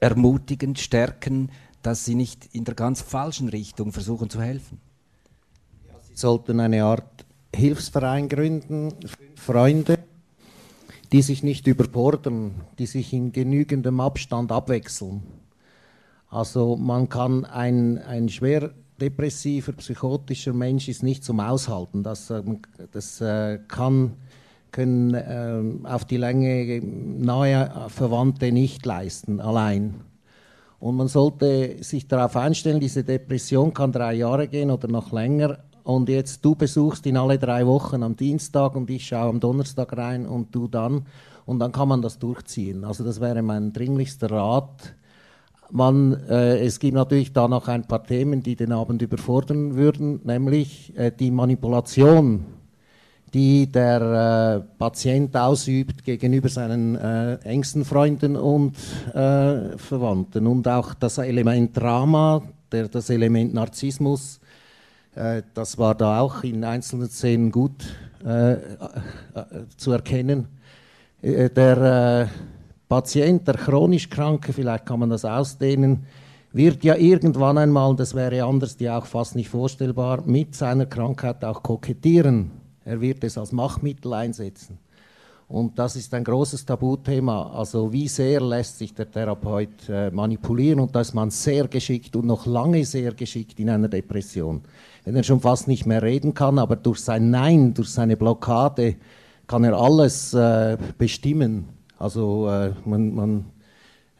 [0.00, 1.50] ermutigen, stärken,
[1.82, 4.80] dass sie nicht in der ganz falschen Richtung versuchen zu helfen?
[6.08, 8.94] sie sollten eine Art Hilfsverein gründen,
[9.34, 9.98] Freunde,
[11.10, 15.22] die sich nicht überborden, die sich in genügendem Abstand abwechseln.
[16.32, 22.02] Also man kann ein, ein schwer depressiver, psychotischer Mensch ist nicht zum Aushalten.
[22.02, 22.42] Das, äh,
[22.90, 24.12] das äh, kann,
[24.70, 30.00] können äh, auf die Länge nahe Verwandte nicht leisten, allein.
[30.80, 35.58] Und man sollte sich darauf einstellen, diese Depression kann drei Jahre gehen oder noch länger.
[35.84, 39.94] Und jetzt du besuchst ihn alle drei Wochen am Dienstag und ich schaue am Donnerstag
[39.98, 41.06] rein und du dann.
[41.44, 42.84] Und dann kann man das durchziehen.
[42.84, 44.94] Also das wäre mein dringlichster Rat.
[45.74, 50.20] Man, äh, es gibt natürlich da noch ein paar Themen, die den Abend überfordern würden,
[50.22, 52.44] nämlich äh, die Manipulation
[53.32, 58.76] die der äh, Patient ausübt gegenüber seinen äh, engsten Freunden und
[59.14, 60.46] äh, Verwandten.
[60.46, 64.38] Und auch das Element Drama, der, das Element Narzissmus,
[65.14, 67.84] äh, das war da auch in einzelnen Szenen gut
[69.76, 70.46] zu erkennen.
[71.22, 72.28] der
[72.92, 76.04] Patient, der chronisch Kranke, vielleicht kann man das ausdehnen,
[76.52, 81.42] wird ja irgendwann einmal, das wäre anders ja auch fast nicht vorstellbar, mit seiner Krankheit
[81.42, 82.50] auch kokettieren
[82.84, 84.78] er wird es als Machtmittel einsetzen.
[85.48, 87.50] Und das ist ein großes Tabuthema.
[87.54, 92.16] Also wie sehr lässt sich der Therapeut äh, manipulieren und da ist man sehr geschickt
[92.16, 94.62] und noch lange sehr geschickt in einer Depression.
[95.04, 98.96] Wenn er schon fast nicht mehr reden kann, aber durch sein Nein, durch seine Blockade
[99.46, 101.68] kann er alles äh, bestimmen.
[102.02, 103.44] Also äh, man, man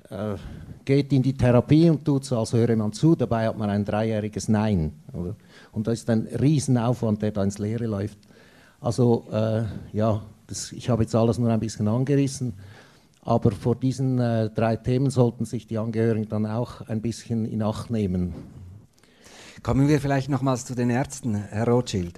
[0.09, 0.37] äh,
[0.85, 3.85] geht in die Therapie und tut so, als höre man zu, dabei hat man ein
[3.85, 4.93] dreijähriges Nein.
[5.13, 5.35] Oder?
[5.73, 8.19] Und das ist ein Riesenaufwand, der da ins Leere läuft.
[8.81, 12.53] Also äh, ja, das, ich habe jetzt alles nur ein bisschen angerissen,
[13.23, 17.65] aber vor diesen äh, drei Themen sollten sich die Angehörigen dann auch ein bisschen in
[17.65, 18.33] Acht nehmen.
[19.65, 22.17] Kommen wir vielleicht nochmals zu den Ärzten, Herr Rothschild.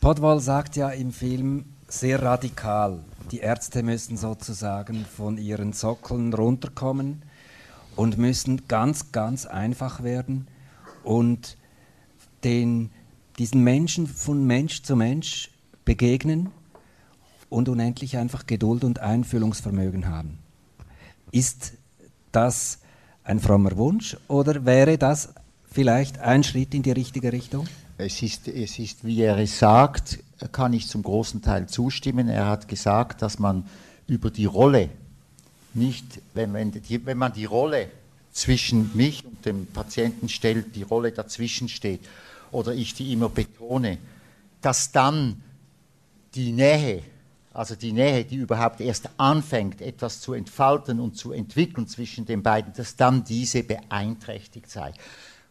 [0.00, 7.22] Podwall sagt ja im Film sehr radikal, die Ärzte müssen sozusagen von ihren Sockeln runterkommen
[7.96, 10.48] und müssen ganz, ganz einfach werden
[11.02, 11.56] und
[12.44, 12.90] den,
[13.38, 15.50] diesen Menschen von Mensch zu Mensch
[15.84, 16.50] begegnen
[17.48, 20.38] und unendlich einfach Geduld und Einfühlungsvermögen haben.
[21.32, 21.72] Ist
[22.32, 22.78] das
[23.24, 25.30] ein frommer Wunsch oder wäre das
[25.70, 27.66] vielleicht ein Schritt in die richtige Richtung?
[27.96, 32.28] Es ist, es ist, wie er es sagt, kann ich zum großen Teil zustimmen.
[32.28, 33.66] Er hat gesagt, dass man
[34.06, 34.90] über die Rolle
[35.74, 37.90] nicht, wenn man die, wenn man die Rolle
[38.32, 42.00] zwischen mich und dem Patienten stellt, die Rolle dazwischen steht,
[42.52, 43.98] oder ich die immer betone,
[44.60, 45.42] dass dann
[46.34, 47.02] die Nähe,
[47.52, 52.42] also die Nähe, die überhaupt erst anfängt, etwas zu entfalten und zu entwickeln zwischen den
[52.42, 54.92] beiden, dass dann diese beeinträchtigt sei.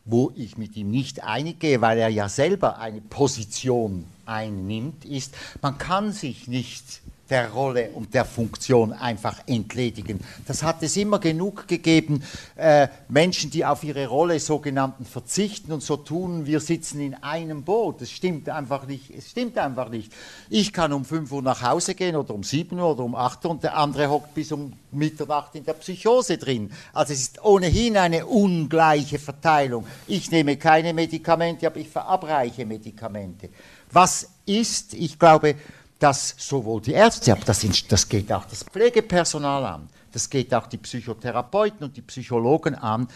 [0.10, 5.78] Wo ich mit ihm nicht einige, weil er ja selber eine Position einnimmt, ist, man
[5.78, 10.20] kann sich nicht der Rolle und der Funktion einfach entledigen.
[10.46, 12.24] Das hat es immer genug gegeben,
[12.56, 17.64] äh, Menschen, die auf ihre Rolle sogenannten verzichten und so tun, wir sitzen in einem
[17.64, 18.02] Boot.
[18.02, 19.12] Das stimmt einfach nicht.
[19.12, 20.12] Es stimmt einfach nicht.
[20.50, 23.46] Ich kann um 5 Uhr nach Hause gehen oder um 7 Uhr oder um 8
[23.46, 26.72] Uhr und der andere hockt bis um Mitternacht in der Psychose drin.
[26.94, 29.86] Also es ist ohnehin eine ungleiche Verteilung.
[30.08, 33.50] Ich nehme keine Medikamente, aber ich verabreiche Medikamente.
[33.92, 35.56] Was ist, ich glaube,
[36.00, 40.68] dass sowohl die Ärzte, aber das, das geht auch das Pflegepersonal an, das geht auch
[40.68, 43.08] die Psychotherapeuten und die Psychologen an,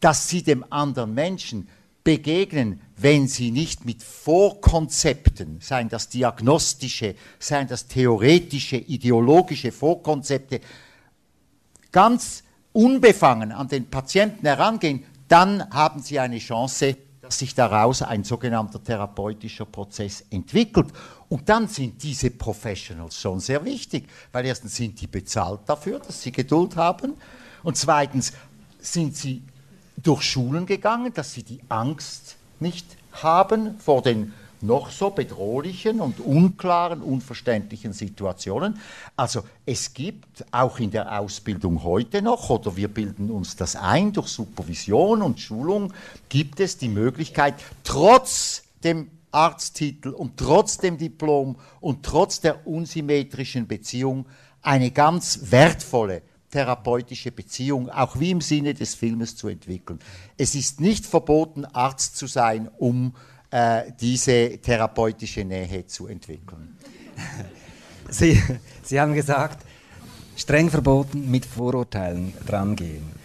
[0.00, 1.68] dass sie dem anderen Menschen
[2.04, 10.60] begegnen, wenn sie nicht mit Vorkonzepten, seien das diagnostische, seien das theoretische, ideologische Vorkonzepte,
[11.92, 16.96] ganz unbefangen an den Patienten herangehen, dann haben sie eine Chance,
[17.28, 20.86] dass sich daraus ein sogenannter therapeutischer Prozess entwickelt.
[21.28, 26.22] Und dann sind diese Professionals schon sehr wichtig, weil erstens sind die bezahlt dafür, dass
[26.22, 27.12] sie Geduld haben
[27.62, 28.32] und zweitens
[28.80, 29.42] sind sie
[29.98, 36.20] durch Schulen gegangen, dass sie die Angst nicht haben vor den noch so bedrohlichen und
[36.20, 38.78] unklaren, unverständlichen Situationen.
[39.16, 44.12] Also es gibt auch in der Ausbildung heute noch, oder wir bilden uns das ein
[44.12, 45.92] durch Supervision und Schulung,
[46.28, 47.54] gibt es die Möglichkeit,
[47.84, 54.26] trotz dem Arzttitel und trotz dem Diplom und trotz der unsymmetrischen Beziehung
[54.62, 59.98] eine ganz wertvolle therapeutische Beziehung, auch wie im Sinne des Filmes zu entwickeln.
[60.36, 63.14] Es ist nicht verboten, Arzt zu sein, um
[63.50, 66.76] äh, diese therapeutische Nähe zu entwickeln.
[68.10, 68.42] Sie,
[68.82, 69.64] Sie haben gesagt,
[70.36, 73.18] streng verboten mit Vorurteilen drangehen.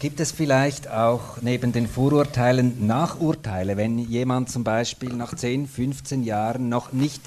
[0.00, 6.22] Gibt es vielleicht auch neben den Vorurteilen Nachurteile, wenn jemand zum Beispiel nach 10, 15
[6.22, 7.20] Jahren noch nicht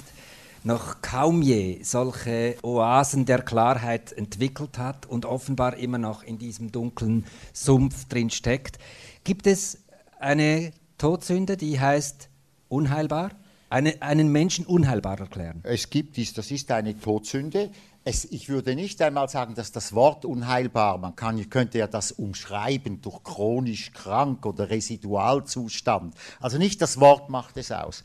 [0.64, 6.70] noch kaum je solche Oasen der Klarheit entwickelt hat und offenbar immer noch in diesem
[6.70, 8.78] dunklen Sumpf drin steckt.
[9.24, 9.78] Gibt es
[10.20, 10.72] eine
[11.02, 12.28] Todsünde, die heißt
[12.68, 13.32] unheilbar?
[13.68, 15.58] Eine, einen Menschen unheilbar erklären?
[15.64, 17.72] Es gibt dies, das ist eine Todsünde.
[18.04, 22.12] Es, ich würde nicht einmal sagen, dass das Wort unheilbar, man kann, könnte ja das
[22.12, 26.14] umschreiben durch chronisch krank oder Residualzustand.
[26.38, 28.04] Also nicht das Wort macht es aus.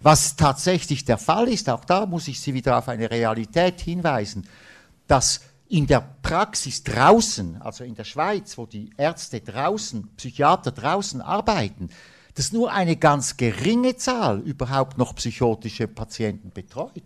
[0.00, 4.48] Was tatsächlich der Fall ist, auch da muss ich Sie wieder auf eine Realität hinweisen,
[5.06, 11.20] dass in der Praxis draußen, also in der Schweiz, wo die Ärzte draußen, Psychiater draußen
[11.20, 11.90] arbeiten,
[12.38, 17.02] dass nur eine ganz geringe Zahl überhaupt noch psychotische Patienten betreut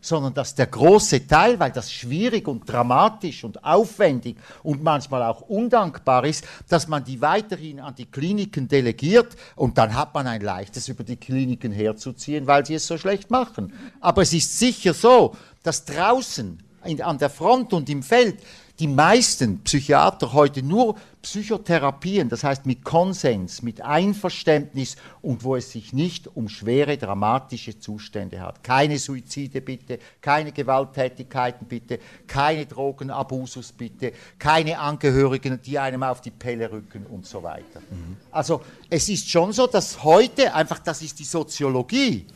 [0.00, 5.42] sondern dass der große Teil, weil das schwierig und dramatisch und aufwendig und manchmal auch
[5.42, 10.40] undankbar ist, dass man die weiterhin an die Kliniken delegiert und dann hat man ein
[10.40, 13.72] leichtes über die Kliniken herzuziehen, weil sie es so schlecht machen.
[14.00, 15.34] Aber es ist sicher so,
[15.64, 16.62] dass draußen
[17.02, 18.38] an der Front und im Feld
[18.78, 25.72] die meisten Psychiater heute nur Psychotherapien, das heißt mit Konsens, mit Einverständnis und wo es
[25.72, 28.62] sich nicht um schwere, dramatische Zustände hat.
[28.62, 31.98] Keine Suizide bitte, keine Gewalttätigkeiten bitte,
[32.28, 37.80] keine Drogenabusus bitte, keine Angehörigen, die einem auf die Pelle rücken und so weiter.
[37.90, 38.16] Mhm.
[38.30, 42.26] Also es ist schon so, dass heute einfach, das ist die Soziologie,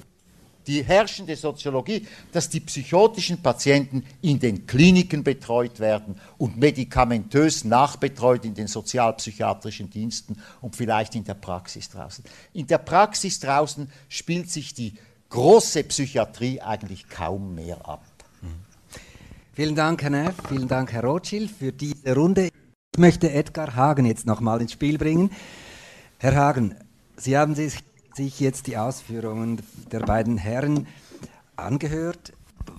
[0.67, 8.45] die herrschende Soziologie, dass die psychotischen Patienten in den Kliniken betreut werden und medikamentös nachbetreut
[8.45, 12.25] in den sozialpsychiatrischen Diensten und vielleicht in der Praxis draußen.
[12.53, 14.95] In der Praxis draußen spielt sich die
[15.31, 18.05] große Psychiatrie eigentlich kaum mehr ab.
[19.55, 22.49] Vielen Dank, Herr Neff, vielen Dank, Herr Rothschild, für diese Runde.
[22.95, 25.31] Ich möchte Edgar Hagen jetzt nochmal ins Spiel bringen.
[26.19, 26.75] Herr Hagen,
[27.17, 27.75] Sie haben sich
[28.17, 29.61] sich jetzt die Ausführungen
[29.91, 30.87] der beiden Herren
[31.57, 32.33] angehört.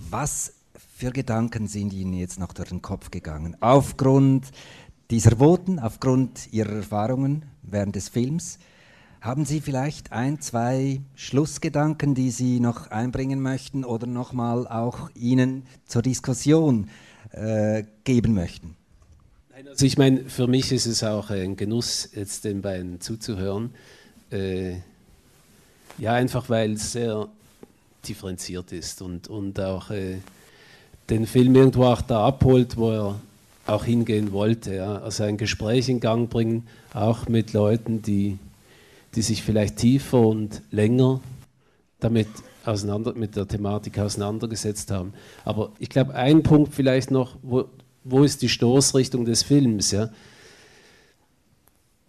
[0.09, 0.53] Was
[0.95, 3.57] für Gedanken sind Ihnen jetzt noch durch den Kopf gegangen?
[3.59, 4.47] Aufgrund
[5.11, 8.59] dieser Voten, aufgrund Ihrer Erfahrungen während des Films,
[9.21, 15.63] haben Sie vielleicht ein, zwei Schlussgedanken, die Sie noch einbringen möchten oder nochmal auch Ihnen
[15.86, 16.89] zur Diskussion
[17.31, 18.75] äh, geben möchten?
[19.65, 23.71] Also ich meine, für mich ist es auch ein Genuss, jetzt den beiden zuzuhören.
[24.29, 24.77] Äh,
[25.97, 27.27] ja, einfach weil es sehr
[28.07, 30.17] differenziert ist und, und auch äh,
[31.09, 33.19] den Film irgendwo auch da abholt, wo er
[33.65, 34.75] auch hingehen wollte.
[34.75, 34.97] Ja.
[34.97, 38.37] Also ein Gespräch in Gang bringen, auch mit Leuten, die,
[39.15, 41.21] die sich vielleicht tiefer und länger
[41.99, 42.27] damit
[42.65, 45.13] auseinander, mit der Thematik auseinandergesetzt haben.
[45.45, 47.65] Aber ich glaube, ein Punkt vielleicht noch, wo,
[48.03, 49.91] wo ist die Stoßrichtung des Films?
[49.91, 50.09] Ja?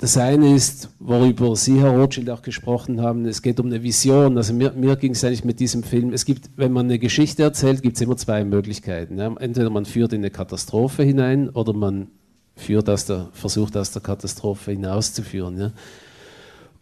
[0.05, 4.37] Das eine ist, worüber Sie, Herr Rothschild, auch gesprochen haben, es geht um eine Vision.
[4.37, 7.43] Also mir, mir ging es eigentlich mit diesem Film, es gibt, wenn man eine Geschichte
[7.43, 9.17] erzählt, gibt es immer zwei Möglichkeiten.
[9.17, 9.35] Ja.
[9.39, 12.09] Entweder man führt in eine Katastrophe hinein oder man
[12.55, 15.59] führt aus der, versucht aus der Katastrophe hinauszuführen.
[15.59, 15.73] Ja.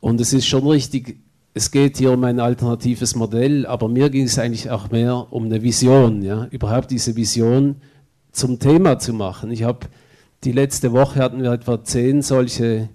[0.00, 1.20] Und es ist schon richtig,
[1.54, 5.44] es geht hier um ein alternatives Modell, aber mir ging es eigentlich auch mehr um
[5.44, 6.48] eine Vision, ja.
[6.50, 7.76] überhaupt diese Vision
[8.32, 9.52] zum Thema zu machen.
[9.52, 9.86] Ich habe
[10.42, 12.88] die letzte Woche hatten wir etwa zehn solche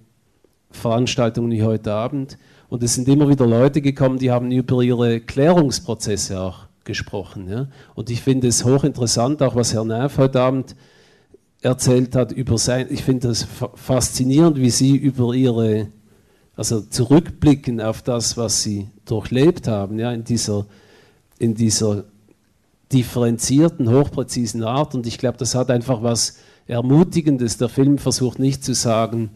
[0.72, 2.38] Veranstaltungen wie heute Abend.
[2.70, 7.50] Und es sind immer wieder Leute gekommen, die haben über ihre Klärungsprozesse auch gesprochen.
[7.50, 7.68] Ja?
[7.96, 10.76] Und ich finde es hochinteressant, auch was Herr Neff heute Abend
[11.62, 15.88] erzählt hat über sein, ich finde das faszinierend, wie Sie über Ihre,
[16.56, 20.66] also zurückblicken auf das, was Sie durchlebt haben, ja, in dieser,
[21.40, 22.06] in dieser
[22.92, 24.96] differenzierten, hochpräzisen Art.
[24.96, 26.38] Und ich glaube, das hat einfach was
[26.68, 27.58] Ermutigendes.
[27.58, 29.32] Der Film versucht nicht zu sagen,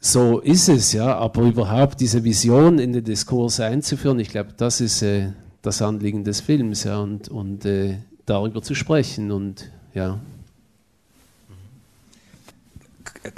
[0.00, 4.80] so ist es, ja, aber überhaupt diese Vision in den Diskurs einzuführen, ich glaube, das
[4.80, 10.18] ist äh, das Anliegen des Films, ja, und, und äh, darüber zu sprechen und ja.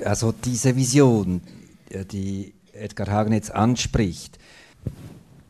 [0.04, 1.40] Also diese Vision,
[1.90, 4.38] äh, die Edgar Hagen jetzt anspricht,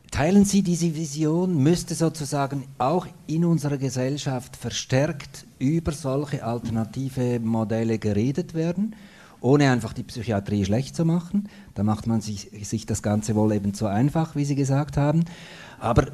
[0.09, 7.99] teilen Sie diese Vision, müsste sozusagen auch in unserer Gesellschaft verstärkt über solche alternative Modelle
[7.99, 8.95] geredet werden?
[9.43, 11.49] Ohne einfach die Psychiatrie schlecht zu machen.
[11.75, 15.25] Da macht man sich, sich das Ganze wohl eben zu einfach, wie Sie gesagt haben.
[15.79, 16.07] Aber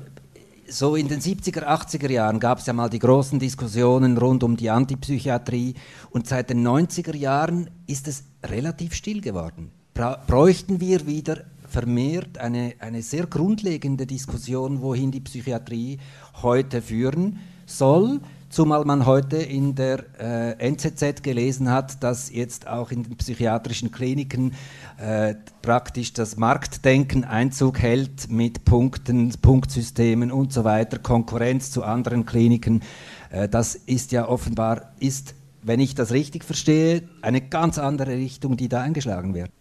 [0.68, 4.58] so in den 70er, 80er Jahren gab es ja mal die großen Diskussionen rund um
[4.58, 5.76] die Antipsychiatrie
[6.10, 9.72] und seit den 90er Jahren ist es relativ still geworden.
[9.94, 16.00] Bräuchten wir wieder vermehrt eine, eine sehr grundlegende Diskussion, wohin die Psychiatrie
[16.42, 22.92] heute führen soll, zumal man heute in der äh, NZZ gelesen hat, dass jetzt auch
[22.92, 24.54] in den psychiatrischen Kliniken
[24.98, 32.26] äh, praktisch das Marktdenken Einzug hält mit Punkten, Punktsystemen und so weiter, Konkurrenz zu anderen
[32.26, 32.82] Kliniken.
[33.30, 38.58] Äh, das ist ja offenbar, ist, wenn ich das richtig verstehe, eine ganz andere Richtung,
[38.58, 39.52] die da eingeschlagen wird.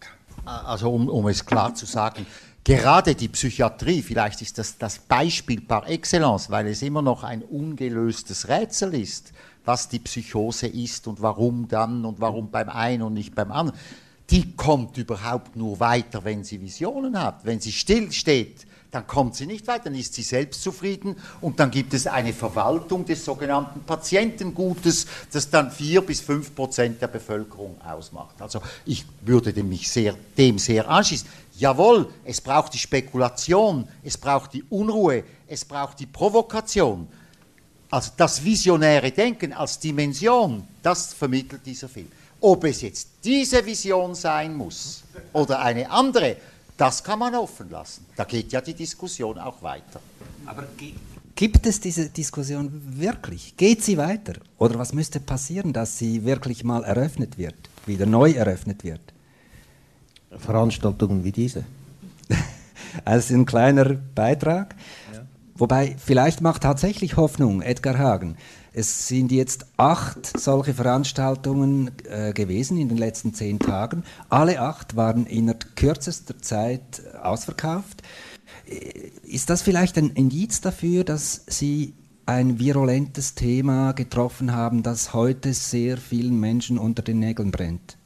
[0.45, 2.25] Also um, um es klar zu sagen,
[2.63, 7.41] gerade die Psychiatrie, vielleicht ist das das Beispiel par excellence, weil es immer noch ein
[7.41, 9.33] ungelöstes Rätsel ist,
[9.65, 13.79] was die Psychose ist und warum dann und warum beim einen und nicht beim anderen.
[14.29, 17.45] Die kommt überhaupt nur weiter, wenn sie Visionen hat.
[17.45, 21.93] Wenn sie stillsteht, dann kommt sie nicht weiter, dann ist sie selbstzufrieden und dann gibt
[21.93, 28.41] es eine Verwaltung des sogenannten Patientengutes, das dann vier bis fünf Prozent der Bevölkerung ausmacht.
[28.41, 31.27] Also ich würde mich sehr, dem sehr anschließen.
[31.59, 37.05] Jawohl, es braucht die Spekulation, es braucht die Unruhe, es braucht die Provokation.
[37.91, 42.07] Also das visionäre Denken als Dimension, das vermittelt dieser Film.
[42.39, 45.03] Ob es jetzt diese Vision sein muss
[45.33, 46.37] oder eine andere,
[46.77, 48.05] das kann man offen lassen.
[48.15, 49.99] Da geht ja die Diskussion auch weiter.
[50.45, 50.63] Aber
[51.35, 53.57] gibt es diese Diskussion wirklich?
[53.57, 54.35] Geht sie weiter?
[54.57, 59.01] Oder was müsste passieren, dass sie wirklich mal eröffnet wird, wieder neu eröffnet wird?
[60.37, 61.63] Veranstaltungen wie diese.
[63.05, 64.75] also ein kleiner Beitrag.
[65.13, 65.25] Ja.
[65.55, 68.37] Wobei, vielleicht macht tatsächlich Hoffnung Edgar Hagen.
[68.71, 74.03] Es sind jetzt acht solche Veranstaltungen äh, gewesen in den letzten zehn Tagen.
[74.29, 78.03] Alle acht waren innerhalb kürzester Zeit ausverkauft.
[78.67, 81.93] Äh, ist das vielleicht ein Indiz dafür, dass Sie
[82.25, 87.98] ein virulentes Thema getroffen haben, das heute sehr vielen Menschen unter den Nägeln brennt?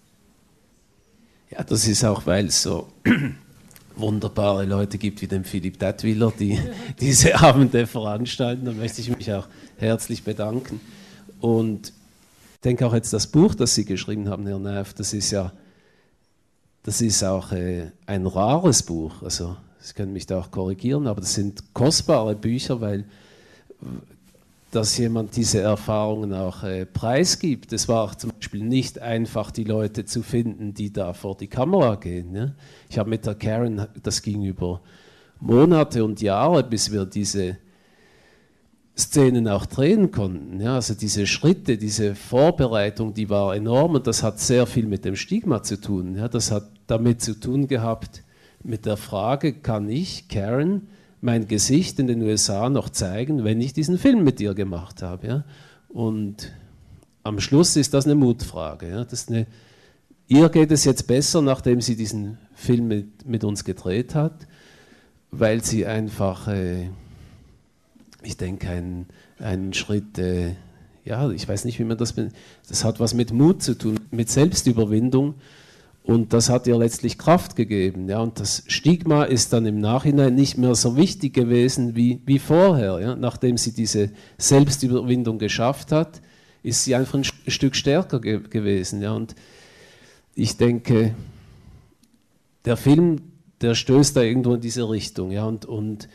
[1.53, 2.87] Ja, das ist auch, weil es so
[3.95, 6.59] wunderbare Leute gibt wie den Philipp Dattwiller, die
[6.99, 8.65] diese Abende veranstalten.
[8.65, 9.47] Da möchte ich mich auch
[9.77, 10.81] herzlich bedanken.
[11.39, 11.93] Und
[12.55, 15.51] ich denke auch jetzt das Buch, das Sie geschrieben haben, Herr Neff, das ist ja,
[16.81, 19.21] das ist auch äh, ein rares Buch.
[19.21, 23.05] Also Sie können mich da auch korrigieren, aber das sind kostbare Bücher, weil
[24.75, 27.71] dass jemand diese Erfahrungen auch äh, preisgibt.
[27.73, 31.95] Es war zum Beispiel nicht einfach, die Leute zu finden, die da vor die Kamera
[31.95, 32.35] gehen.
[32.35, 32.53] Ja?
[32.89, 34.81] Ich habe mit der Karen, das ging über
[35.39, 37.57] Monate und Jahre, bis wir diese
[38.97, 40.59] Szenen auch drehen konnten.
[40.59, 40.75] Ja?
[40.75, 45.15] Also diese Schritte, diese Vorbereitung, die war enorm und das hat sehr viel mit dem
[45.15, 46.15] Stigma zu tun.
[46.15, 46.27] Ja?
[46.27, 48.23] Das hat damit zu tun gehabt,
[48.63, 50.87] mit der Frage, kann ich, Karen,
[51.23, 55.25] mein Gesicht in den USA noch zeigen, wenn ich diesen Film mit dir gemacht habe.
[55.25, 55.45] Ja?
[55.87, 56.51] Und
[57.23, 58.89] am Schluss ist das eine Mutfrage.
[58.89, 59.05] Ja?
[59.05, 59.47] Das eine,
[60.27, 64.47] ihr geht es jetzt besser, nachdem sie diesen Film mit, mit uns gedreht hat,
[65.31, 66.89] weil sie einfach, äh,
[68.21, 69.05] ich denke, einen,
[69.39, 70.55] einen Schritt, äh,
[71.05, 72.15] ja, ich weiß nicht, wie man das,
[72.67, 75.35] das hat was mit Mut zu tun, mit Selbstüberwindung
[76.03, 78.09] und das hat ihr letztlich Kraft gegeben.
[78.09, 78.19] Ja?
[78.19, 82.99] Und das Stigma ist dann im Nachhinein nicht mehr so wichtig gewesen wie, wie vorher.
[82.99, 83.15] Ja?
[83.15, 86.21] Nachdem sie diese Selbstüberwindung geschafft hat,
[86.61, 89.01] ist sie einfach ein Stück stärker ge gewesen.
[89.01, 89.13] Ja?
[89.13, 89.33] Und
[90.35, 91.15] ich denke,
[92.65, 93.21] der Film,
[93.61, 95.31] der stößt da irgendwo in diese Richtung.
[95.31, 95.45] Ja?
[95.45, 96.09] Und, und,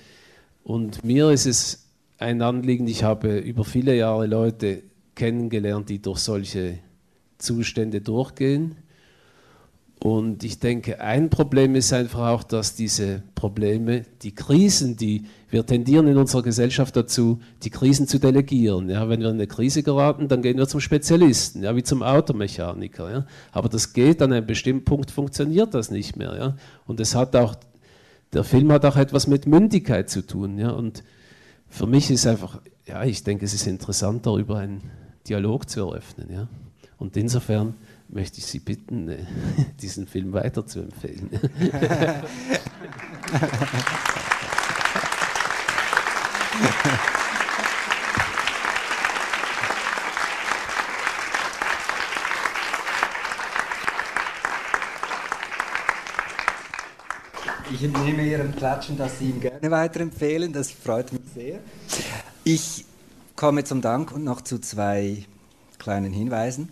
[0.65, 1.87] und mir ist es
[2.19, 4.83] ein Anliegen, ich habe über viele Jahre Leute
[5.15, 6.81] kennengelernt, die durch solche
[7.39, 8.77] Zustände durchgehen
[10.01, 15.67] und ich denke, ein Problem ist einfach auch, dass diese Probleme, die Krisen, die wir
[15.67, 18.91] tendieren in unserer Gesellschaft dazu, die Krisen zu delegieren.
[18.91, 22.05] Ja, wenn wir in eine Krise geraten, dann gehen wir zum Spezialisten, ja, wie zum
[22.05, 23.11] Automechaniker.
[23.11, 23.27] Ja.
[23.51, 26.37] Aber das geht an einem bestimmten Punkt, funktioniert das nicht mehr.
[26.37, 26.57] Ja.
[26.87, 27.57] Und es hat auch,
[28.33, 30.59] der Film hat auch etwas mit Mündigkeit zu tun.
[30.59, 30.71] Ja.
[30.71, 31.03] Und
[31.69, 34.83] für mich ist einfach, ja, ich denke, es ist interessant, darüber einen
[35.29, 36.29] Dialog zu eröffnen.
[36.31, 36.47] Ja.
[36.99, 37.75] Und insofern
[38.09, 39.19] möchte ich Sie bitten, äh,
[39.81, 41.31] diesen Film weiterzuempfehlen.
[57.71, 60.53] Ich entnehme Ihrem Klatschen, dass Sie ihm gerne weiterempfehlen.
[60.53, 61.61] Das freut mich sehr.
[62.43, 62.87] Ich
[63.37, 65.25] komme zum Dank und noch zu zwei
[65.79, 66.71] kleinen Hinweisen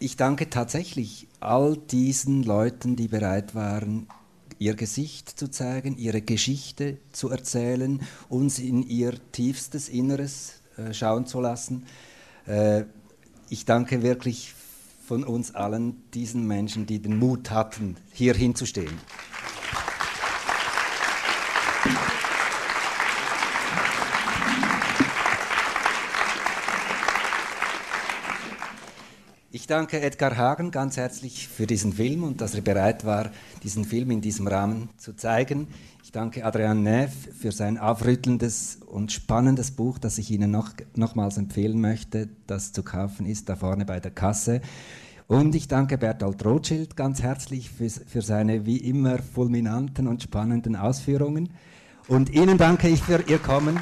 [0.00, 4.08] ich danke tatsächlich all diesen Leuten, die bereit waren,
[4.58, 11.26] ihr Gesicht zu zeigen, ihre Geschichte zu erzählen, uns in ihr tiefstes Inneres äh, schauen
[11.26, 11.84] zu lassen.
[12.46, 12.84] Äh,
[13.50, 14.54] ich danke wirklich
[15.06, 18.98] von uns allen diesen Menschen, die den Mut hatten, hier hinzustehen.
[29.70, 33.30] Danke Edgar Hagen ganz herzlich für diesen Film und dass er bereit war,
[33.62, 35.68] diesen Film in diesem Rahmen zu zeigen.
[36.02, 41.36] Ich danke Adrian Neff für sein aufrüttelndes und spannendes Buch, das ich Ihnen noch, nochmals
[41.36, 44.60] empfehlen möchte, das zu kaufen ist, da vorne bei der Kasse.
[45.28, 50.74] Und ich danke Bertolt Rothschild ganz herzlich für, für seine wie immer fulminanten und spannenden
[50.74, 51.50] Ausführungen.
[52.08, 53.78] Und Ihnen danke ich für Ihr Kommen.